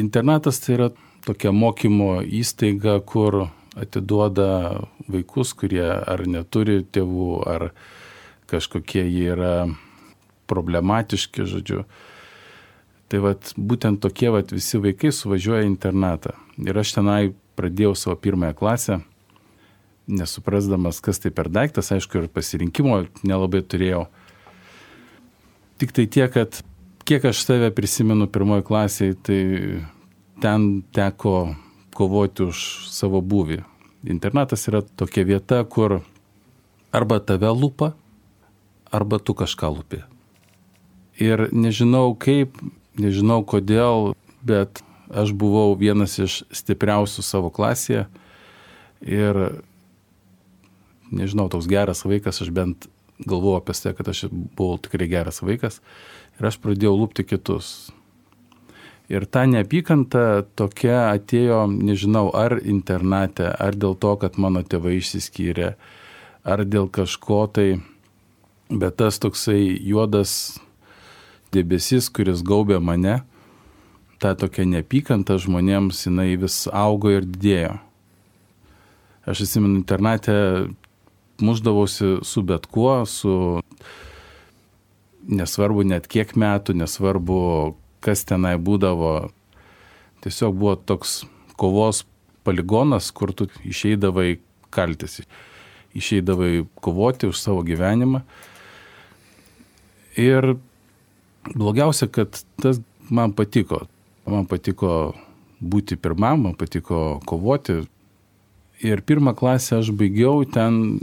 [0.00, 0.90] Internatas tai yra
[1.26, 7.72] tokia mokymo įstaiga, kur atiduoda vaikus, kurie ar neturi tėvų, ar
[8.50, 9.54] kažkokie jie yra
[10.50, 11.84] problematiški, žodžiu.
[13.10, 16.36] Tai vat, būtent tokie vat, visi vaikai suvažiuoja į internatą.
[16.62, 19.00] Ir aš tenai pradėjau savo pirmąją klasę,
[20.10, 24.04] nesuprasdamas, kas tai per daiktas, aišku, ir pasirinkimo nelabai turėjau.
[25.80, 26.60] Tik tai tiek, kad
[27.08, 29.40] kiek aš save prisimenu pirmoji klasėje, tai
[30.42, 31.54] ten teko
[31.96, 33.62] kovoti už savo būvį.
[34.10, 36.00] Internatas yra tokia vieta, kur
[36.92, 37.92] arba tave lupa,
[38.90, 40.02] arba tu kažką lupi.
[41.20, 42.56] Ir nežinau kaip,
[42.98, 48.06] nežinau kodėl, bet aš buvau vienas iš stipriausių savo klasėje
[49.04, 49.40] ir
[51.10, 52.88] nežinau, toks geras vaikas, aš bent
[53.26, 55.80] galvojau apie tai, kad aš buvau tikrai geras vaikas
[56.38, 57.90] ir aš pradėjau lūpti kitus.
[59.10, 65.72] Ir ta neapykanta tokia atėjo, nežinau, ar internate, ar dėl to, kad mano tėvai išsiskyrė,
[66.46, 67.80] ar dėl kažko tai,
[68.70, 70.60] bet tas toksai juodas
[71.54, 73.20] debesis, kuris gaubė mane,
[74.22, 77.78] ta tokia neapykanta žmonėms, jinai vis augo ir didėjo.
[79.28, 80.34] Aš atsimenu, internate
[81.40, 83.60] muždavausi su bet kuo, su
[85.28, 87.40] nesvarbu net kiek metų, nesvarbu
[88.04, 89.30] kas tenai būdavo.
[90.24, 91.22] Tiesiog buvo toks
[91.60, 92.04] kovos
[92.44, 94.38] poligonas, kur tu išeidavai
[94.72, 95.20] kaltis,
[95.96, 98.22] išeidavai kovoti už savo gyvenimą.
[100.20, 100.54] Ir
[101.54, 103.84] blogiausia, kad tas man patiko.
[104.28, 105.14] Man patiko
[105.60, 107.80] būti pirmam, man patiko kovoti.
[108.84, 111.00] Ir pirmą klasę aš baigiau ten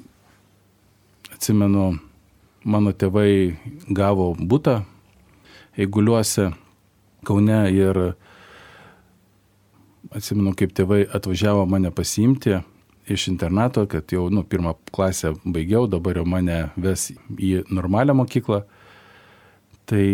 [1.33, 1.97] atsimenu,
[2.65, 3.57] mano tėvai
[3.89, 4.79] gavo būtą
[5.77, 6.49] Eiguliuose
[7.27, 7.99] Kaune ir
[10.15, 12.57] atsimenu, kaip tėvai atvažiavo mane pasiimti
[13.07, 18.63] iš internato, kad jau, nu, pirmą klasę baigiau, dabar jau mane ves į normalią mokyklą.
[19.87, 20.05] Tai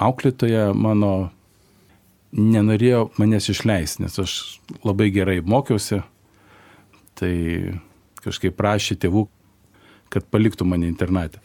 [0.00, 1.30] auklėtoja mano
[2.32, 4.32] nenorėjo manęs išleisti, nes aš
[4.84, 6.02] labai gerai mokiausi.
[7.18, 7.34] Tai
[8.22, 9.26] kažkaip prašė tėvų,
[10.12, 11.40] kad paliktų mane internatę.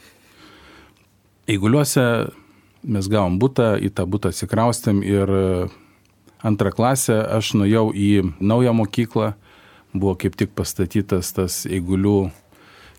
[1.49, 2.03] Eiguliuose
[2.83, 5.47] mes gavom būtą, į tą būtą atsikraustėm ir e,
[6.43, 9.33] antrą klasę aš nuėjau į naują mokyklą,
[9.93, 12.31] buvo kaip tik pastatytas tas Eigulių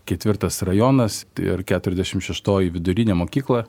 [0.05, 3.65] ketvirtas rajonas ir 46 vidurinė mokykla.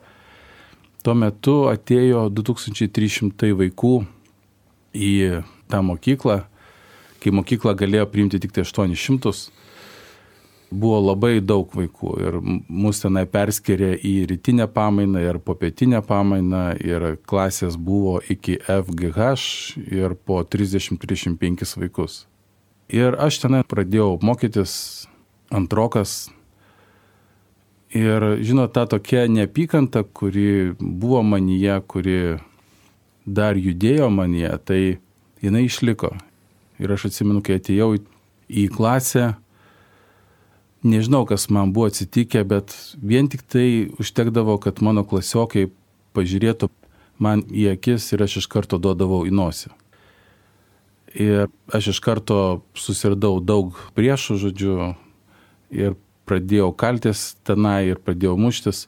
[1.07, 3.93] Tuo metu atėjo 2300 vaikų
[4.91, 5.11] į
[5.71, 6.41] tą mokyklą,
[7.23, 9.31] kai mokykla galėjo priimti tik tai 800
[10.71, 17.09] buvo labai daug vaikų ir mus tenai perskiria į rytinę pamainą ir popietinę pamainą ir
[17.23, 19.31] klasės buvo iki FGH
[19.87, 22.25] ir po 30-35 vaikus.
[22.91, 25.07] Ir aš tenai pradėjau mokytis
[25.55, 26.25] antrokas
[27.95, 32.21] ir žinot, ta tokia neapykanta, kuri buvo manyje, kuri
[33.27, 34.81] dar judėjo manyje, tai
[35.43, 36.15] jinai išliko.
[36.83, 37.97] Ir aš atsimenu, kai atėjau
[38.47, 39.35] į klasę,
[40.87, 45.69] nežinau, kas man buvo atsitikę, bet vien tik tai užtekdavo, kad mano klasiokai
[46.17, 46.71] pažiūrėtų
[47.23, 49.73] man į akis ir aš iš karto duodavau į nosį.
[51.17, 54.93] Ir aš iš karto susirdau daug priešų, žodžiu,
[55.73, 58.85] ir pradėjau kaltis tenai ir pradėjau muštis.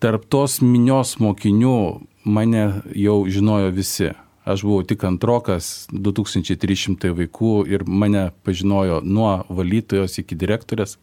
[0.00, 1.76] Tarp tos minios mokinių
[2.24, 2.64] mane
[2.96, 4.12] jau žinojo visi.
[4.48, 10.96] Aš buvau tik antrokas, 2300 vaikų ir mane pažinojo nuo valytojos iki direktorės.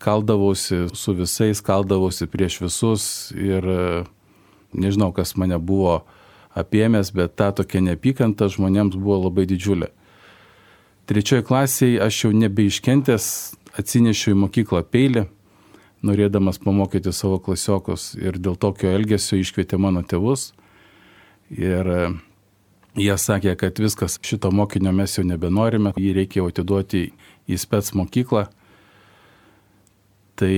[0.00, 3.04] Kaldavausi su visais, kaldavausi prieš visus
[3.36, 3.66] ir
[4.72, 6.00] nežinau, kas mane buvo
[6.58, 9.92] apėmęs, bet ta tokia neapykanta žmonėms buvo labai didžiulė.
[11.08, 13.28] Trečioje klasėje aš jau nebeiškentęs
[13.76, 15.26] atsinešiau į mokyklą peilį,
[16.06, 20.52] norėdamas pamokyti savo klasiokus ir dėl tokio elgesio iškvietė mano tėvus
[21.50, 22.04] Ir e,
[23.00, 27.08] jie sakė, kad viskas šito mokinio mes jau nebenorime, jį reikėjo atiduoti
[27.48, 28.46] į spets mokyklą.
[30.38, 30.54] Tai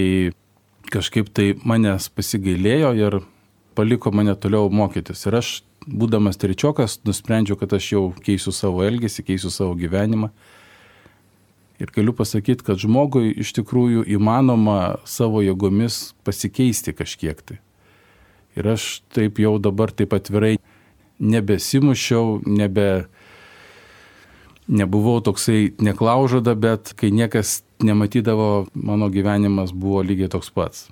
[0.90, 3.20] kažkaip tai manęs pasigailėjo ir
[3.78, 5.22] paliko mane toliau mokytis.
[5.28, 5.52] Ir aš,
[5.86, 10.32] būdamas trečiokas, nusprendžiau, kad aš jau keisiu savo elgesį, keisiu savo gyvenimą.
[11.80, 17.56] Ir galiu pasakyti, kad žmogui iš tikrųjų įmanoma savo jėgomis pasikeisti kažkiek tai.
[18.58, 20.58] Ir aš taip jau dabar taip atvirai
[21.20, 23.06] nebesimušiau, nebe,
[24.68, 30.88] nebuvau toksai neklaužada, bet kai niekas nematydavo, mano gyvenimas buvo lygiai toks pats.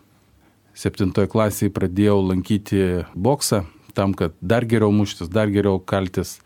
[0.78, 6.38] Septintoje klasėje pradėjau lankyti boksą, tam, kad dar geriau muštis, dar geriau kaltis.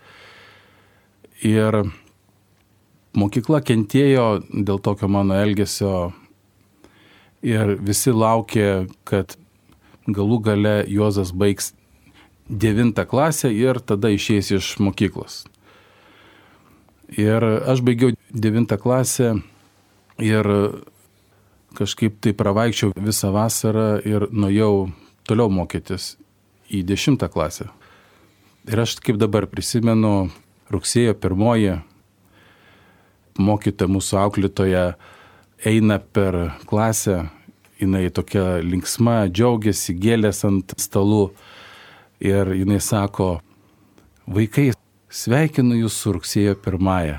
[1.46, 1.84] Ir
[3.18, 6.12] mokykla kentėjo dėl tokio mano elgesio
[7.42, 9.36] ir visi laukė, kad
[10.06, 11.72] galų gale Juozas baigs
[12.48, 15.44] devintą klasę ir tada išeis iš mokyklos.
[17.12, 19.34] Ir aš baigiau devintą klasę
[20.22, 20.48] ir
[21.76, 24.90] kažkaip tai pravaikščiau visą vasarą ir nuėjau
[25.28, 26.16] toliau mokytis
[26.72, 27.68] į dešimtą klasę.
[28.68, 30.30] Ir aš kaip dabar prisimenu,
[30.72, 31.80] rugsėjo pirmoji
[33.38, 34.84] mokytoja mūsų auklėtoja
[35.68, 37.28] eina per klasę
[37.80, 41.32] jinai tokia linksma, džiaugiasi, gėlės ant stalų.
[42.22, 43.40] Ir jinai sako,
[44.30, 44.70] vaikai,
[45.10, 47.18] sveikinu jūs su rugsėjo pirmąją.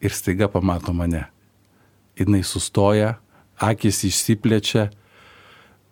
[0.00, 1.24] Ir staiga pamato mane.
[2.18, 3.16] Jinai sustoja,
[3.58, 4.88] akis išsiplečia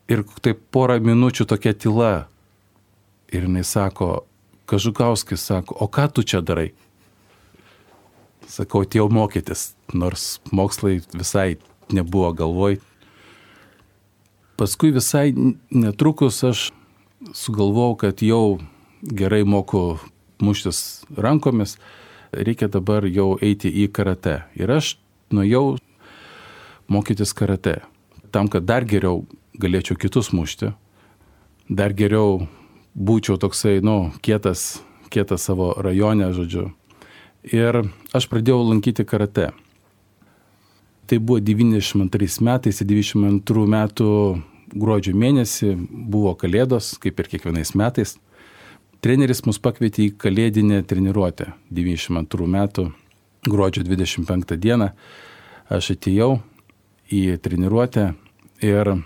[0.09, 2.13] ir taip porą minučių tokia tyla.
[3.35, 4.29] Ir jinai sako,
[4.69, 6.75] Kažukauskis sako, o ką tu čia darai?
[8.49, 11.59] Sakau, atėjau mokytis, nors mokslai visai
[11.93, 12.79] nebuvo galvoj.
[14.59, 15.35] Paskui visai
[15.71, 16.71] netrukus aš
[17.37, 18.59] sugalvojau, kad jau
[19.03, 19.99] gerai moku
[20.41, 21.77] muštis rankomis,
[22.33, 24.41] reikia dabar jau eiti į karate.
[24.57, 24.97] Ir aš
[25.35, 25.79] nuėjau
[26.89, 27.83] mokytis karate,
[28.33, 29.27] tam, kad dar geriau
[29.61, 30.73] galėčiau kitus mušti,
[31.69, 32.47] dar geriau
[32.97, 34.81] būčiau toksai, nu, kietas,
[35.13, 36.71] kietas savo rajone, žodžiu.
[37.47, 37.81] Ir
[38.17, 39.51] aš pradėjau lankyti karate.
[41.09, 44.09] Tai buvo 92 metais, 92 metų
[44.75, 48.17] gruodžio mėnesį buvo kalėdos, kaip ir kiekvienais metais.
[49.01, 52.89] Treneris mus pakvietė į kalėdinę treniruotę 92 metų
[53.49, 54.91] gruodžio 25 dieną.
[55.71, 56.41] Aš atėjau
[57.09, 58.11] į treniruotę
[58.67, 58.97] ir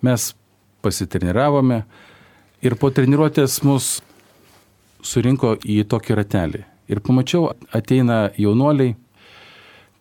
[0.00, 0.32] mes
[0.80, 1.84] pasitreniravome,
[2.60, 3.86] Ir po treniruotės mus
[5.00, 6.58] surinko į tokį ratelį.
[6.90, 8.96] Ir pamačiau, ateina jaunuoliai,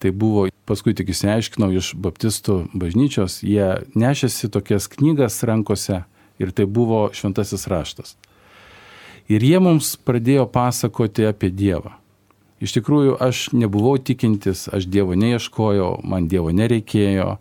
[0.01, 6.03] tai buvo, paskui tik įsiaiškinau iš baptistų bažnyčios, jie nešėsi tokias knygas rankose
[6.39, 8.15] ir tai buvo šventasis raštas.
[9.29, 11.93] Ir jie mums pradėjo pasakoti apie Dievą.
[12.59, 17.35] Iš tikrųjų, aš nebuvau tikintis, aš Dievo neieškojau, man Dievo nereikėjo.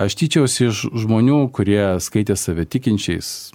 [0.00, 3.52] Aš tyčiausi iš žmonių, kurie skaitė save tikinčiais,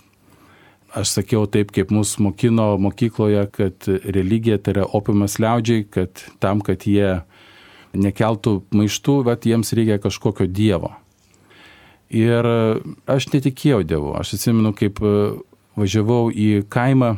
[0.95, 6.61] aš sakiau taip, kaip mus mokino mokykloje, kad religija tai yra opimas liaudžiai, kad tam,
[6.65, 7.21] kad jie
[7.97, 10.93] nekeltų maištų, bet jiems reikia kažkokio dievo.
[12.11, 12.47] Ir
[13.07, 14.13] aš netikėjau dievu.
[14.19, 14.99] Aš atsimenu, kaip
[15.79, 17.15] važiavau į kaimą,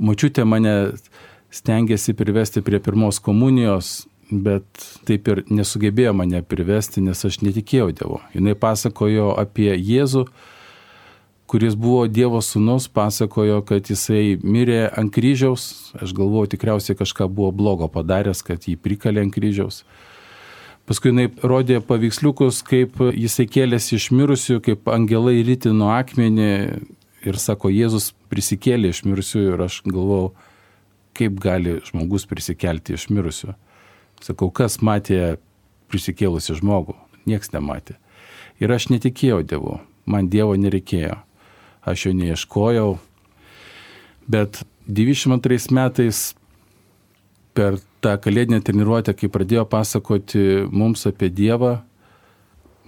[0.00, 0.76] mačiutė mane
[1.52, 8.20] stengiasi privesti prie pirmos komunijos, bet taip ir nesugebėjo mane privesti, nes aš netikėjau dievu.
[8.34, 10.26] Jis pasakojo apie Jėzų,
[11.48, 15.94] kuris buvo Dievo sūnus, pasakojo, kad jisai mirė ant kryžiaus.
[15.96, 19.82] Aš galvoju, tikriausiai kažką buvo blogo padaręs, kad jį prikalė ant kryžiaus.
[20.88, 26.50] Paskui jinai rodė paveiksliukus, kaip jisai kėlėsi iš mirusių, kaip angelai rytino akmenį
[27.28, 30.32] ir sako, Jėzus prisikėlė iš mirusių ir aš galvojau,
[31.18, 33.54] kaip gali žmogus prisikelti iš mirusių.
[34.24, 35.38] Sakau, kas matė
[35.92, 36.96] prisikėlusi žmogų?
[37.28, 37.96] Niekas nematė.
[38.60, 41.22] Ir aš netikėjau Dievu, man Dievo nereikėjo
[41.92, 42.90] aš jo neieškojau.
[44.28, 46.32] Bet 92 metais
[47.56, 51.78] per tą kalėdinę treniruotę, kai pradėjo pasakoti mums apie Dievą,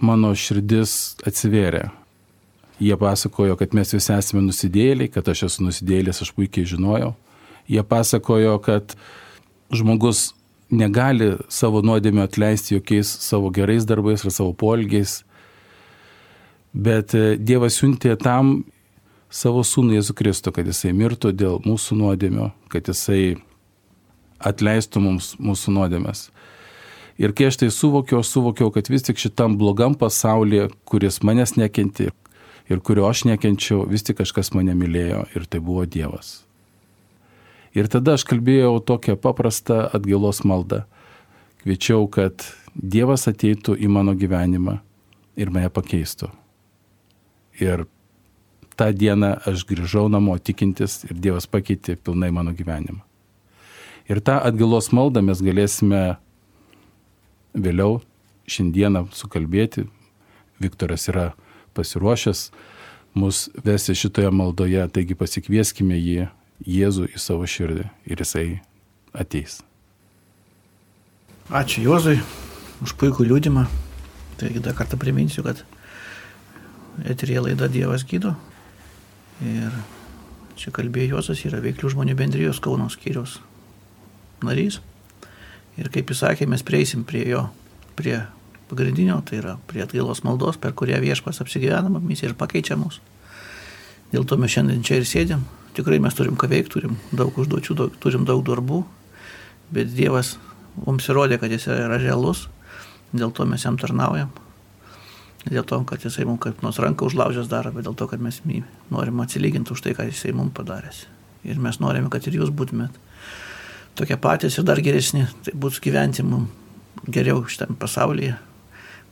[0.01, 1.89] mano širdis atsivėrė.
[2.81, 7.11] Jie pasakojo, kad mes visi esame nusidėliai, kad aš esu nusidėlis, aš puikiai žinojau.
[7.69, 8.95] Jie pasakojo, kad
[9.69, 10.31] žmogus
[10.71, 15.21] negali savo nuodėmio atleisti jokiais savo gerais darbais ar savo polgiais,
[16.73, 18.63] bet Dievas siuntė tam
[19.31, 23.37] savo sūnų Jėzų Kristų, kad jisai mirtų dėl mūsų nuodėmio, kad jisai
[24.43, 26.29] atleistų mums mūsų nuodėmės.
[27.21, 31.55] Ir kai aš tai suvokiau, aš suvokiau, kad vis tik šitam blogam pasaulyje, kuris manęs
[31.59, 32.09] nekenti
[32.71, 36.41] ir kurio aš nekenčiau, vis tik kažkas mane mylėjo ir tai buvo Dievas.
[37.77, 40.83] Ir tada aš kalbėjau tokią paprastą atgailos maldą.
[41.63, 42.43] Kviečiau, kad
[42.75, 44.79] Dievas ateitų į mano gyvenimą
[45.39, 46.31] ir mane pakeistų.
[47.61, 47.85] Ir
[48.81, 53.03] tą dieną aš grįžau namo tikintis ir Dievas pakeitė pilnai mano gyvenimą.
[54.09, 56.17] Ir tą atgalos maldą mes galėsime
[57.53, 57.99] vėliau
[58.49, 59.85] šiandieną sukalbėti.
[60.61, 61.31] Viktoras yra
[61.77, 62.49] pasiruošęs
[63.13, 66.29] mus vesti šitoje maldoje, taigi pasikvieskime jį,
[66.61, 68.59] Jėzų į savo širdį ir jisai
[69.17, 69.63] ateis.
[71.49, 72.19] Ačiū Juozui
[72.85, 73.63] už puikų liūdimą.
[74.37, 75.63] Taigi dar kartą priminsiu, kad
[77.01, 78.35] eterija laida Dievas gydo.
[79.41, 79.73] Ir
[80.59, 83.39] čia kalbėjo Josas, yra veiklių žmonių bendrijos Kauno skyriaus
[84.45, 84.79] narys.
[85.79, 87.47] Ir kaip jis sakė, mes prieisim prie jo,
[87.97, 88.19] prie
[88.69, 92.99] pagrindinio, tai yra prie atgailos maldos, per kurią viešpas apsigyvenama, misija ir pakeičia mus.
[94.11, 95.43] Dėl to mes šiandien čia ir sėdėm.
[95.75, 98.83] Tikrai mes turim ką veikti, turim daug užduočių, daug, turim daug darbų,
[99.71, 100.35] bet Dievas
[100.83, 102.45] mums įrodė, kad jis yra realus,
[103.15, 104.31] dėl to mes jam tarnaujam.
[105.41, 108.41] Dėl to, kad jisai mums kaip nors ranką užlaužęs daro, bet dėl to, kad mes
[108.93, 111.05] norim atsilyginti už tai, ką jisai mums padaręs.
[111.49, 112.99] Ir mes norime, kad ir jūs būtumėt
[113.97, 115.25] tokie patys ir dar geresni.
[115.45, 116.53] Tai būtų gyventi mums
[117.09, 118.35] geriau šitame pasaulyje,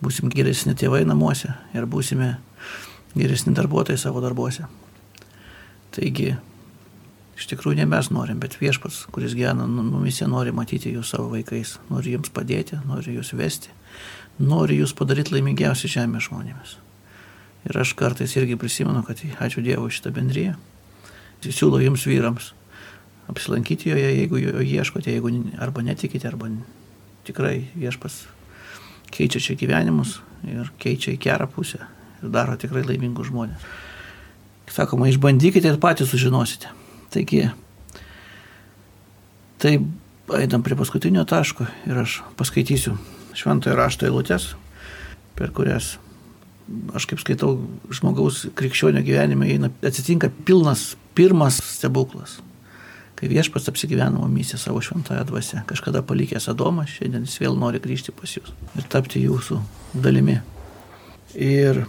[0.04, 2.36] būsim geresni tėvai namuose ir būsime
[3.18, 4.68] geresni darbuotojai savo darbuose.
[5.96, 6.36] Taigi,
[7.40, 11.78] iš tikrųjų ne mes norim, bet viešpats, kuris gyvena mumise, nori matyti jūs savo vaikais,
[11.90, 13.72] nori jums padėti, nori jūs vesti,
[14.44, 16.78] nori jūs padaryti laimingiausi žemės žmonėmis.
[17.70, 20.56] Ir aš kartais irgi prisimenu, kad ačiū Dievui šitą bendryją.
[21.44, 22.54] Siūlo jums vyrams
[23.32, 25.32] apsilankyti joje, jeigu jo ieškote, jeigu
[25.62, 26.50] arba netikite, arba
[27.28, 28.24] tikrai viešpas
[29.14, 31.82] keičia čia gyvenimus ir keičia į gerą pusę
[32.20, 33.70] ir daro tikrai laimingus žmonės.
[34.70, 36.70] Sakoma, išbandykite ir patys sužinosite.
[37.10, 37.48] Taigi,
[39.58, 39.78] tai
[40.38, 42.94] einam prie paskutinio taško ir aš paskaitysiu
[43.38, 44.54] šventojo rašto eilutės,
[45.38, 45.96] per kurias
[46.94, 47.56] aš kaip skaitau,
[47.94, 52.38] žmogaus krikščionio gyvenime eina, atsitinka pilnas, pirmas stebuklas.
[53.20, 58.14] Kai viešpats apsigyveno mumyse savo šventąją dvasę, kažkada palikęs Adomą, šiandien jis vėl nori grįžti
[58.16, 59.60] pas jūs ir tapti jūsų
[60.06, 60.38] dalimi.
[61.36, 61.84] Ir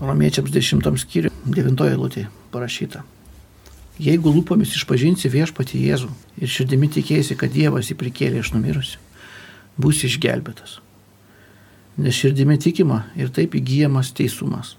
[0.00, 3.04] romiečiams 10 skyriui, 9 eilutė parašyta.
[4.00, 6.08] Jeigu lūpomis išpažinsi viešpatį Jėzų
[6.40, 9.00] ir širdimi tikėsi, kad Dievas jį prikėlė iš numirusių,
[9.76, 10.78] būsi išgelbėtas.
[12.00, 14.78] Nes širdimi tikima ir taip įgyjamas teisumas,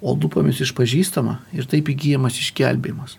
[0.00, 3.18] o lūpomis išpažįstama ir taip įgyjamas išgelbėjimas.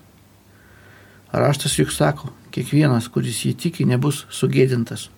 [1.32, 5.12] Raštas juk sako, kiekvienas, kuris jį tiki, nebus sugėdintas.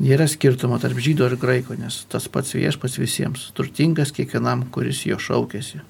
[0.00, 5.20] Nėra skirtumo tarp žydo ir graiko, nes tas pats viešpas visiems, turtingas kiekvienam, kuris jo
[5.20, 5.84] šaukėsi.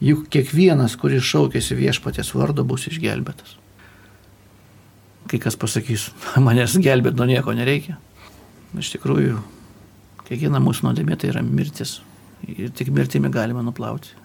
[0.00, 3.58] Juk kiekvienas, kuris šaukėsi viešpatės vardo, bus išgelbėtas.
[5.28, 6.08] Kai kas pasakys,
[6.46, 7.98] manęs gelbėti nuo nieko nereikia.
[8.80, 9.42] Iš tikrųjų,
[10.24, 11.98] kiekviena mūsų nuodėmė tai yra mirtis.
[12.48, 14.16] Ir tik mirtimi galime nuplauti.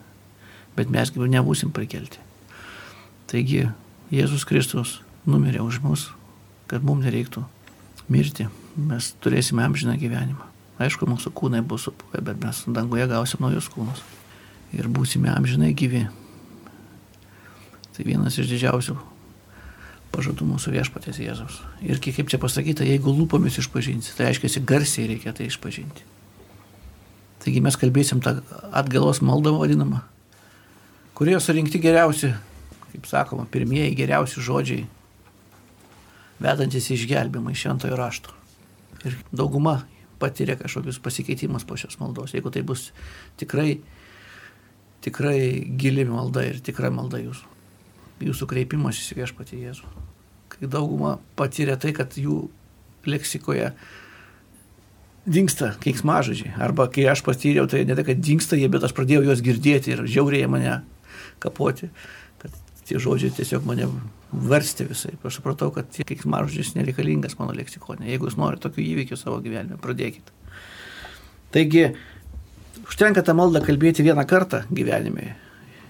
[0.78, 2.24] Bet mes nebūsim prikelti.
[3.28, 3.68] Taigi
[4.14, 6.10] Jėzus Kristus numirė už mus,
[6.72, 7.44] kad mums nereiktų
[8.08, 8.48] mirti,
[8.78, 10.46] mes turėsime amžiną gyvenimą.
[10.80, 14.04] Aišku, mūsų kūnai bus supuvę, bet mes danguje gausim naujus kūnus
[14.76, 16.06] ir būsime amžinai gyvi.
[17.96, 18.96] Tai vienas iš didžiausių
[20.16, 21.60] pažadų mūsų viešpatės Jėzus.
[21.84, 26.06] Ir kaip čia pasakyta, jeigu lūpomis išpažinsi, tai aiškiai garsiai reikia tai išpažinti.
[27.44, 28.40] Taigi mes kalbėsim tą
[28.72, 30.00] atgalos maldą vadinamą,
[31.20, 32.32] kurioje surinkti geriausi
[32.96, 34.86] kaip sakoma, pirmieji geriausi žodžiai,
[36.40, 38.36] vedantis išgelbimą iš šventojo rašto.
[39.06, 39.82] Ir dauguma
[40.20, 42.90] patiria kažkokius pasikeitimus po šios maldos, jeigu tai bus
[43.40, 43.82] tikrai,
[45.06, 45.40] tikrai
[45.80, 47.52] gili malda ir tikra malda jūsų.
[48.26, 49.92] Jūsų kreipimas į viešpatį Jėzų.
[50.56, 52.46] Kai dauguma patiria tai, kad jų
[53.06, 53.72] leksikoje
[55.26, 56.54] dinksta keiksmažodžiai.
[56.62, 59.94] Arba kai aš patyriau, tai ne tai, kad dinksta jie, bet aš pradėjau juos girdėti
[59.94, 60.80] ir žiauriai mane
[61.44, 61.92] kapoti
[62.86, 63.88] tie žodžiai tiesiog mane
[64.32, 65.16] varsti visai.
[65.26, 68.06] Aš supratau, kad tie keiksmažodis nereikalingas mano leksikone.
[68.10, 70.34] Jeigu jūs norite tokių įvykių savo gyvenime, pradėkite.
[71.56, 71.88] Taigi,
[72.96, 75.34] užtenka tą maldą kalbėti vieną kartą gyvenime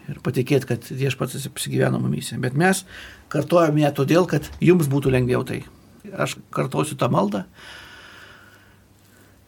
[0.10, 2.38] ir patikėti, kad viešpats apsigyveno mumyse.
[2.42, 2.82] Bet mes
[3.30, 5.64] kartuojame ją todėl, kad jums būtų lengviau tai.
[6.18, 7.44] Aš kartuosiu tą maldą.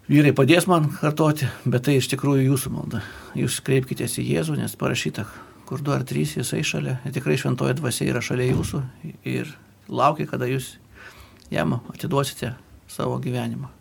[0.07, 3.01] Vyrai padės man kartoti, bet tai iš tikrųjų jūsų malda.
[3.37, 5.25] Jūs kreipkite į Jėzų, nes parašyta,
[5.67, 8.83] kur du ar trys jisai šalia, tikrai šventoji dvasia yra šalia jūsų
[9.25, 9.49] ir
[9.89, 10.75] laukia, kada jūs
[11.53, 12.53] jam atiduosite
[12.87, 13.76] savo gyvenimą.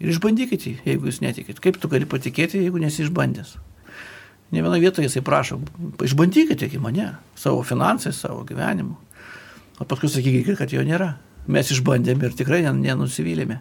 [0.00, 1.60] Ir išbandykite, jeigu jūs netikit.
[1.60, 3.56] Kaip tu gali patikėti, jeigu nesi išbandęs?
[4.50, 5.60] Ne vienoje vietoje jisai prašo,
[6.02, 8.96] išbandykite iki mane, savo finansais, savo gyvenimu.
[9.80, 11.12] O paskui sakykite, kad jo nėra.
[11.50, 13.60] Mes išbandėme ir tikrai nenusivylėme.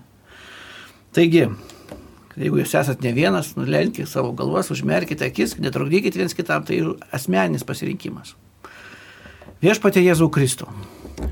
[1.16, 1.46] Taigi,
[2.40, 6.78] Jeigu jūs esate ne vienas, nulenkite savo galvas, užmerkite akis, netrukdykite viens kitam, tai
[7.16, 8.36] asmeninis pasirinkimas.
[9.60, 10.70] Viešpatie Jėzau Kristų.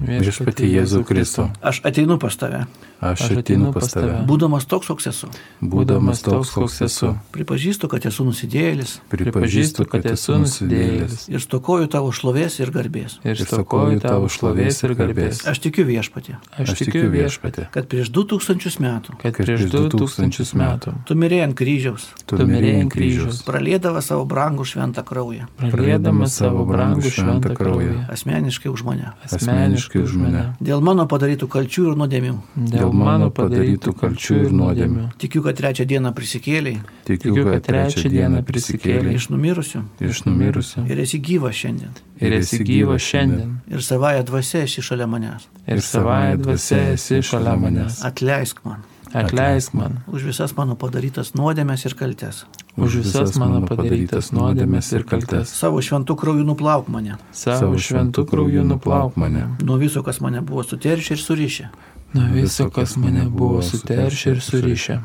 [0.03, 1.47] Viešpatie Jėzau Kristų.
[1.64, 2.66] Aš ateinu pas tave.
[2.99, 4.23] Aš ateinu pas tave.
[4.25, 5.27] Būdamas toks, koks esu.
[5.61, 7.11] Būdamas toks, koks esu.
[7.35, 8.95] Pripažįstu, kad esu nusidėjėlis.
[9.11, 11.27] Pripažįstu, kad esu nusidėjėlis.
[11.29, 13.19] Ir stokoju tavo šlovės ir garbės.
[13.21, 15.43] Ir stokoju tavo šlovės ir garbės.
[15.45, 16.39] Aš tikiu viešpatė.
[16.57, 17.67] Aš tikiu viešpatė.
[17.75, 19.17] Kad prieš 2000 metų.
[19.21, 20.95] Kad prieš 2000 metų.
[21.05, 22.09] Tu mirėjai ant kryžiaus.
[22.25, 23.43] Tu mirėjai ant kryžiaus.
[23.45, 25.45] Pralėdama savo brangų šventą kraują.
[25.61, 28.01] Pralėdama savo brangų šventą kraują.
[28.09, 29.13] Asmeniškai už mane.
[29.29, 30.43] Asmeniškai už mane.
[30.63, 32.35] Dėl mano padarytų kalčių ir nuodėmių.
[32.73, 35.05] Dėl mano padarytų kalčių ir nuodėmių.
[35.21, 36.81] Tikiu, kad trečią dieną prisikėliai.
[37.07, 39.83] Tikiu, kad trečią dieną prisikėlė Iš numirusių.
[39.99, 40.85] iš numirusių.
[40.89, 41.95] Ir esi gyvas šiandien.
[42.21, 43.57] Ir esi gyvas šiandien.
[43.71, 45.47] Ir savaja dvasia esi šalia manęs.
[45.67, 48.03] Ir savąją dvasia esi šalia manęs.
[48.05, 52.43] Atleisk man Atleisk man už visas mano padarytas nuodėmės ir kaltes.
[52.77, 55.49] už visas mano padarytas nuodėmės ir kaltes.
[55.49, 57.15] Savo šventų krauju nuplauk mane.
[57.31, 59.47] Savo šventų krauju nuplauk mane.
[59.63, 61.69] Nuo viso, kas mane buvo suteršę ir surišę.
[62.14, 64.99] Nuo viso, kas mane buvo suteršę ir surišę.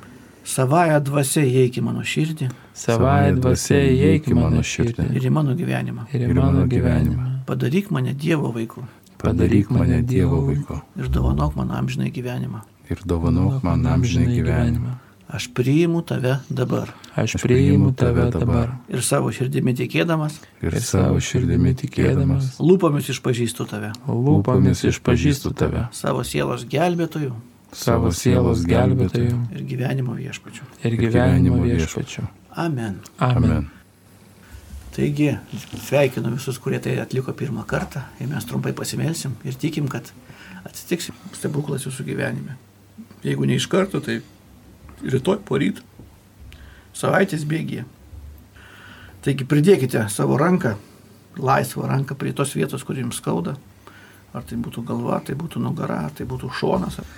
[0.44, 5.54] Savąją dvasę įeik į mano širdį Savąją dvasę įeik į mano širdį ir į mano
[5.54, 6.06] gyvenimą.
[6.12, 7.26] ir į mano gyvenimą.
[7.46, 8.82] Padaryk mane Dievo vaiku
[9.22, 12.60] Padaryk mane Dievo vaiku ir dovanok man amžinai gyvenimą.
[12.90, 14.98] ir dovanok man amžinai gyvenimą.
[15.32, 16.90] Aš priimu tave dabar.
[17.16, 18.74] Aš priimu tave dabar.
[18.92, 26.24] ir savo širdimi tikėdamas, Ir savo širdimi tikėdamas, lūpomis išpažįstu tave, lūpomis išpažįstu tave, savo
[26.24, 27.32] sielos gelbėtojų
[27.72, 30.66] savo sielos gelbėtojų ir gyvenimo viešpačiu.
[30.84, 32.26] ir gyvenimo viešpačiu.
[32.52, 32.98] Amen.
[33.18, 33.50] Amen.
[33.50, 33.70] Amen.
[34.92, 35.30] Taigi,
[35.86, 38.02] sveikinu visus, kurie tai atliko pirmą kartą.
[38.20, 40.10] Ir mes trumpai pasimelsim ir tikim, kad
[40.68, 42.58] atsitiks stebuklas jūsų gyvenime.
[43.24, 44.18] Jeigu ne iš karto, tai
[45.02, 45.82] rytoj, poryt,
[46.96, 47.84] savaitės bėgyje.
[49.22, 50.74] Taigi pridėkite savo ranką,
[51.38, 53.54] laisvą ranką prie tos vietos, kur jums skauda.
[54.32, 57.10] Ar tai būtų galva, ar tai būtų nugara, ar tai būtų šonas, ar,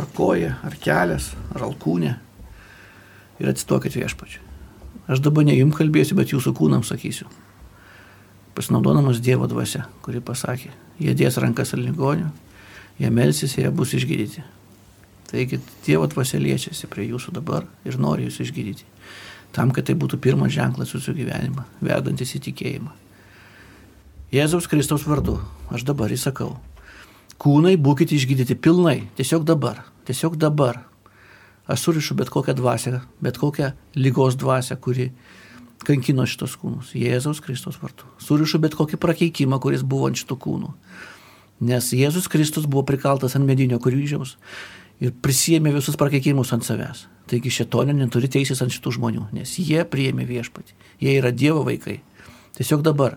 [0.00, 2.14] ar koja, ar kelias, ar alkūnė.
[3.40, 4.44] Ir atsitokit viešpačiu.
[5.10, 7.26] Aš dabar ne jums kalbėsiu, bet jūsų kūnam sakysiu.
[8.54, 10.70] Pasinaudodamas Dievo dvasia, kuri pasakė,
[11.02, 12.30] jie dės rankas ant ligonių,
[13.00, 14.44] jie melsis ir jie bus išgydyti.
[15.30, 18.86] Taigi Dievo dvasia liečiasi prie jūsų dabar ir nori jūs išgydyti.
[19.54, 22.92] Tam, kad tai būtų pirmas ženklas jūsų gyvenimą, vedantis į tikėjimą.
[24.34, 25.40] Jėzaus Kristaus vardu
[25.74, 26.52] aš dabar įsakau.
[27.40, 30.84] Kūnai būkite išgydyti pilnai, tiesiog dabar, tiesiog dabar.
[31.70, 35.12] Aš surišu bet kokią dvasę, bet kokią lygos dvasę, kuri
[35.86, 36.92] kankino šitos kūnus.
[36.98, 38.06] Jėzaus Kristaus vardu.
[38.22, 40.74] Surišu bet kokį prakeikimą, kuris buvo ant šitų kūnų.
[41.70, 44.36] Nes Jėzus Kristus buvo prikaltas ant medinio kryžiaus
[45.00, 47.06] ir prisėmė visus prakeikimus ant savęs.
[47.30, 50.74] Taigi šetonė neturi teisės ant šitų žmonių, nes jie priėmė viešpatį.
[51.02, 52.00] Jie yra Dievo vaikai.
[52.58, 53.16] Tiesiog dabar.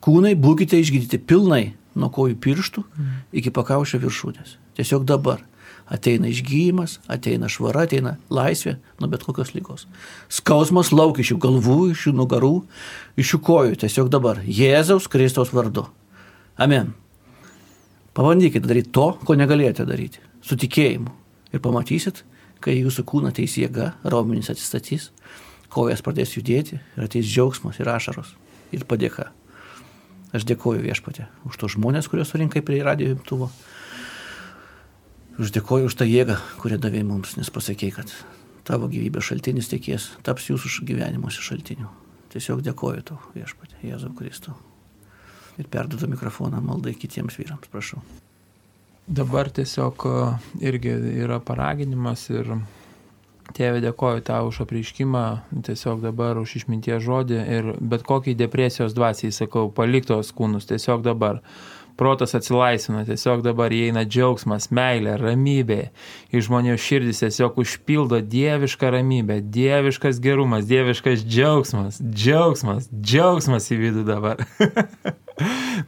[0.00, 2.84] Kūnai būkite išgydyti pilnai nuo kojų pirštų
[3.36, 4.56] iki pakaušio viršūnės.
[4.80, 5.44] Tiesiog dabar.
[5.90, 9.88] Ateina išgyjimas, ateina švara, ateina laisvė nuo bet kokios lygos.
[10.30, 12.52] Skausmas lauk iš jų galvų, iš jų nugarų,
[13.18, 13.78] iš jų kojų.
[13.82, 14.38] Tiesiog dabar.
[14.46, 15.88] Jėzaus Kristaus vardu.
[16.56, 16.94] Amen.
[18.14, 20.22] Pabandykite daryti to, ko negalėjote daryti.
[20.46, 21.19] Su tikėjimu.
[21.50, 22.22] Ir pamatysit,
[22.62, 25.10] kai jūsų kūną ateis jėga, raumenys atsistatys,
[25.72, 28.34] kojas pradės judėti ir ateis džiaugsmas ir ašaros
[28.74, 29.30] ir padėka.
[30.30, 33.50] Aš dėkoju viešpatė už tos žmonės, kuriuos surinkai prie radio imtuvo.
[35.40, 38.14] Aš dėkoju už tą jėgą, kurią davė mums, nes pasakėjai, kad
[38.68, 41.90] tavo gyvybės šaltinis tikės, taps jūsų gyvenimuose šaltiniu.
[42.30, 44.54] Tiesiog dėkoju tau viešpatė, Jėzau Kristau.
[45.58, 48.04] Ir perduodu mikrofoną maldai kitiems vyrams, prašau.
[49.10, 50.10] Dabar tiesiog e,
[50.70, 50.92] irgi
[51.24, 52.52] yra paraginimas ir
[53.56, 55.24] tėvė dėkoju tau už apreiškimą,
[55.66, 61.40] tiesiog dabar už išminties žodį ir bet kokiai depresijos dvasiai sakau, paliktos kūnus, tiesiog dabar.
[61.98, 65.80] Protas atsilaisvina, tiesiog dabar įeina džiaugsmas, meilė, ramybė.
[66.30, 74.06] Į žmonių širdis tiesiog užpildo dievišką ramybę, dieviškas gerumas, dieviškas džiaugsmas, džiaugsmas, džiaugsmas į vidų
[74.14, 74.46] dabar.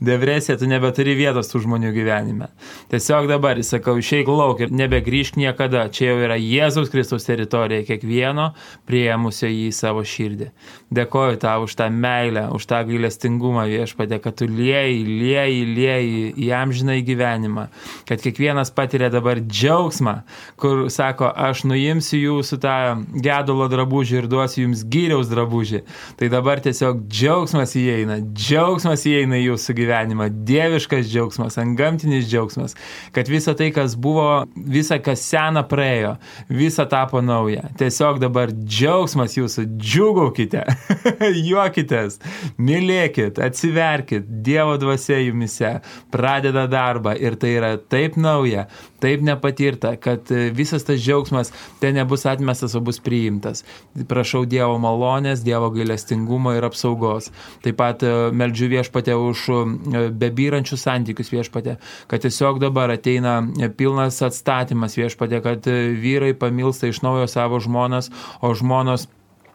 [0.01, 2.49] Depresija, tu nebeturi vietos tų žmonių gyvenime.
[2.93, 5.85] Tiesiog dabar, įsakau, išeik lauk ir nebegrįžk niekada.
[5.93, 8.53] Čia jau yra Jėzaus Kristaus teritorija, kiekvieno
[8.89, 10.49] prieimusio jį į savo širdį.
[10.93, 16.51] Dėkoju tau už tą meilę, už tą gailestingumą viešpatė, kad tu lieji, lieji, lieji į
[16.57, 17.67] amžiną į gyvenimą.
[18.09, 20.17] Kad kiekvienas patiria dabar džiaugsmą,
[20.61, 22.79] kur sako, aš nuimsiu jūsų tą
[23.25, 25.85] gedulo drabužį ir duosiu jums gyriaus drabužį.
[26.21, 32.77] Tai dabar tiesiog džiaugsmas įeina, džiaugsmas įeina į jūsų gyvenimą, dieviškas džiaugsmas, antgamtinis džiaugsmas,
[33.15, 36.15] kad visa tai, kas buvo, visa, kas sena praėjo,
[36.49, 37.67] visa tapo nauja.
[37.81, 40.65] Tiesiog dabar džiaugsmas jūsų, džiugaukite,
[41.51, 42.21] juokitės,
[42.59, 45.77] mylėkit, atsiverkit, Dievo dvasia jumise,
[46.13, 48.67] pradeda darbą ir tai yra taip nauja,
[49.03, 53.65] taip nepatirta, kad visas tas džiaugsmas ten nebus atmestas, o bus priimtas.
[54.09, 57.31] Prašau Dievo malonės, Dievo gailestingumo ir apsaugos.
[57.65, 61.79] Taip pat e, meldžiu viešpatę už e, bebyrančius santykius viešpatė,
[62.11, 63.41] kad tiesiog dabar ateina
[63.79, 69.09] pilnas atstatymas viešpatė, kad e, vyrai pamilsta iš naujo savo žmonas, o žmonos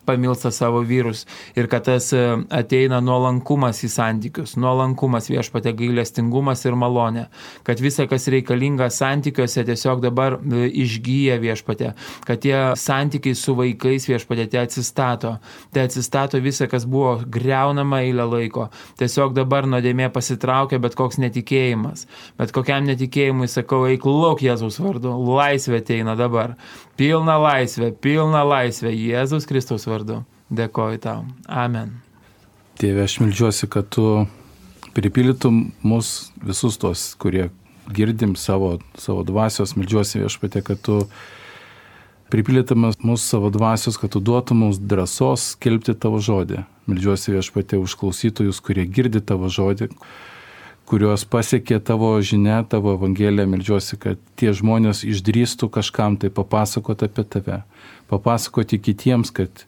[0.07, 6.77] pamilsta savo vyrus ir kad tas e, ateina nuolankumas į santykius, nuolankumas viešpatė gailestingumas ir
[6.79, 7.27] malonė,
[7.67, 11.93] kad visa, kas reikalinga santykiuose, tiesiog dabar e, išgyja viešpatė,
[12.27, 15.37] kad tie santykiai su vaikais viešpatė te atsistato,
[15.75, 22.07] te atsistato visa, kas buvo greunama eilę laiko, tiesiog dabar nuodėmė pasitraukia bet koks netikėjimas,
[22.39, 26.55] bet kokiam netikėjimui sakau, eik lauk Jėzaus vardu, laisvė ateina dabar,
[26.97, 30.23] pilna laisvė, pilna laisvė Jėzaus Kristaus vardu vardu.
[30.47, 31.25] Dėkoju tau.
[31.47, 31.97] Amen.
[32.79, 34.27] Tėve, aš melžiuosi, kad tu
[34.95, 37.49] pripildytum mus visus tos, kurie
[37.93, 41.01] girdim savo, savo dvasios, melžiuosi viešpatė, kad tu
[42.31, 46.63] pripildytamas mūsų savo dvasios, kad tu duotum mums drąsos skelbti tavo žodį.
[46.87, 49.89] Meldžiuosi viešpatė už klausytojus, kurie girdi tavo žodį,
[50.87, 53.47] kuriuos pasiekė tavo žinia, tavo evangelija.
[53.49, 57.61] Meldžiuosi, kad tie žmonės išdrįstų kažkam tai papasakoti apie tave,
[58.11, 59.65] papasakoti kitiems, kad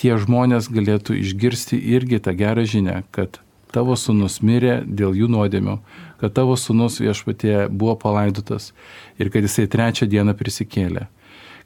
[0.00, 3.40] tie žmonės galėtų išgirsti irgi tą gerą žinę, kad
[3.74, 5.78] tavo sunus mirė dėl jų nuodėmių,
[6.22, 8.72] kad tavo sunus viešpatė buvo palaidotas
[9.20, 11.06] ir kad jisai trečią dieną prisikėlė,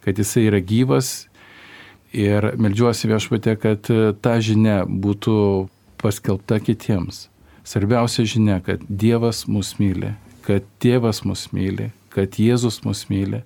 [0.03, 1.29] kad jisai yra gyvas
[2.11, 3.91] ir melžiuosi viešpatė, kad
[4.23, 5.37] ta žinia būtų
[6.03, 7.30] paskelbta kitiems.
[7.65, 10.15] Svarbiausia žinia, kad Dievas mus myli,
[10.47, 13.43] kad Tėvas mus myli, kad Jėzus mus myli,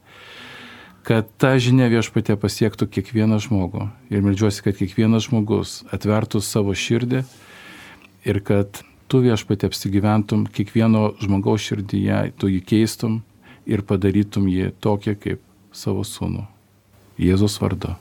[1.05, 3.89] kad ta žinia viešpatė pasiektų kiekvieną žmogų.
[4.09, 7.25] Ir melžiuosi, kad kiekvienas žmogus atvertų savo širdį
[8.25, 13.21] ir kad tu viešpatė apsigyventum kiekvieno žmogaus širdyje, tu jį keistum
[13.69, 15.45] ir padarytum jį tokį kaip
[15.75, 16.47] savo sūnų.
[17.21, 17.93] Jėzus vardu.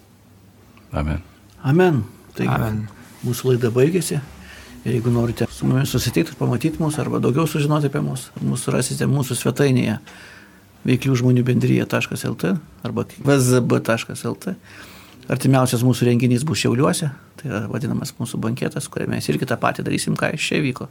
[0.93, 1.21] Amen.
[1.61, 2.03] Amen.
[2.33, 2.79] Taigi, Amen.
[3.25, 4.21] mūsų laida baigėsi.
[4.83, 9.07] Ir jeigu norite su mumis susitikti, pamatyti mus arba daugiau sužinoti apie mus, mūsų rasite
[9.07, 9.99] mūsų svetainėje
[10.83, 12.49] veiklių žmonių bendryje.lt
[12.83, 14.55] arba vzb.lt.
[15.31, 19.85] Artimiausias mūsų renginys bus Šiauliuose, tai yra vadinamas mūsų banketas, kuriame mes irgi tą patį
[19.87, 20.89] darysim, ką iš čia vyko.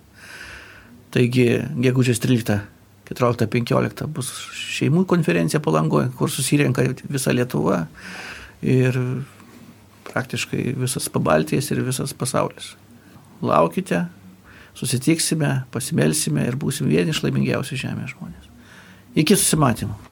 [1.13, 1.45] Taigi,
[1.85, 2.63] gegužės 13,
[3.11, 7.83] 14, 15 bus šeimų konferencija palangoje, kur susirenka visa Lietuva
[8.65, 8.97] ir
[10.09, 12.73] praktiškai visas pabaltijas ir visas pasaulis.
[13.43, 14.05] Laukite,
[14.79, 18.49] susitiksime, pasimelsime ir būsim vieni iš laimingiausių žemės žmonės.
[19.19, 20.12] Iki susimatymų.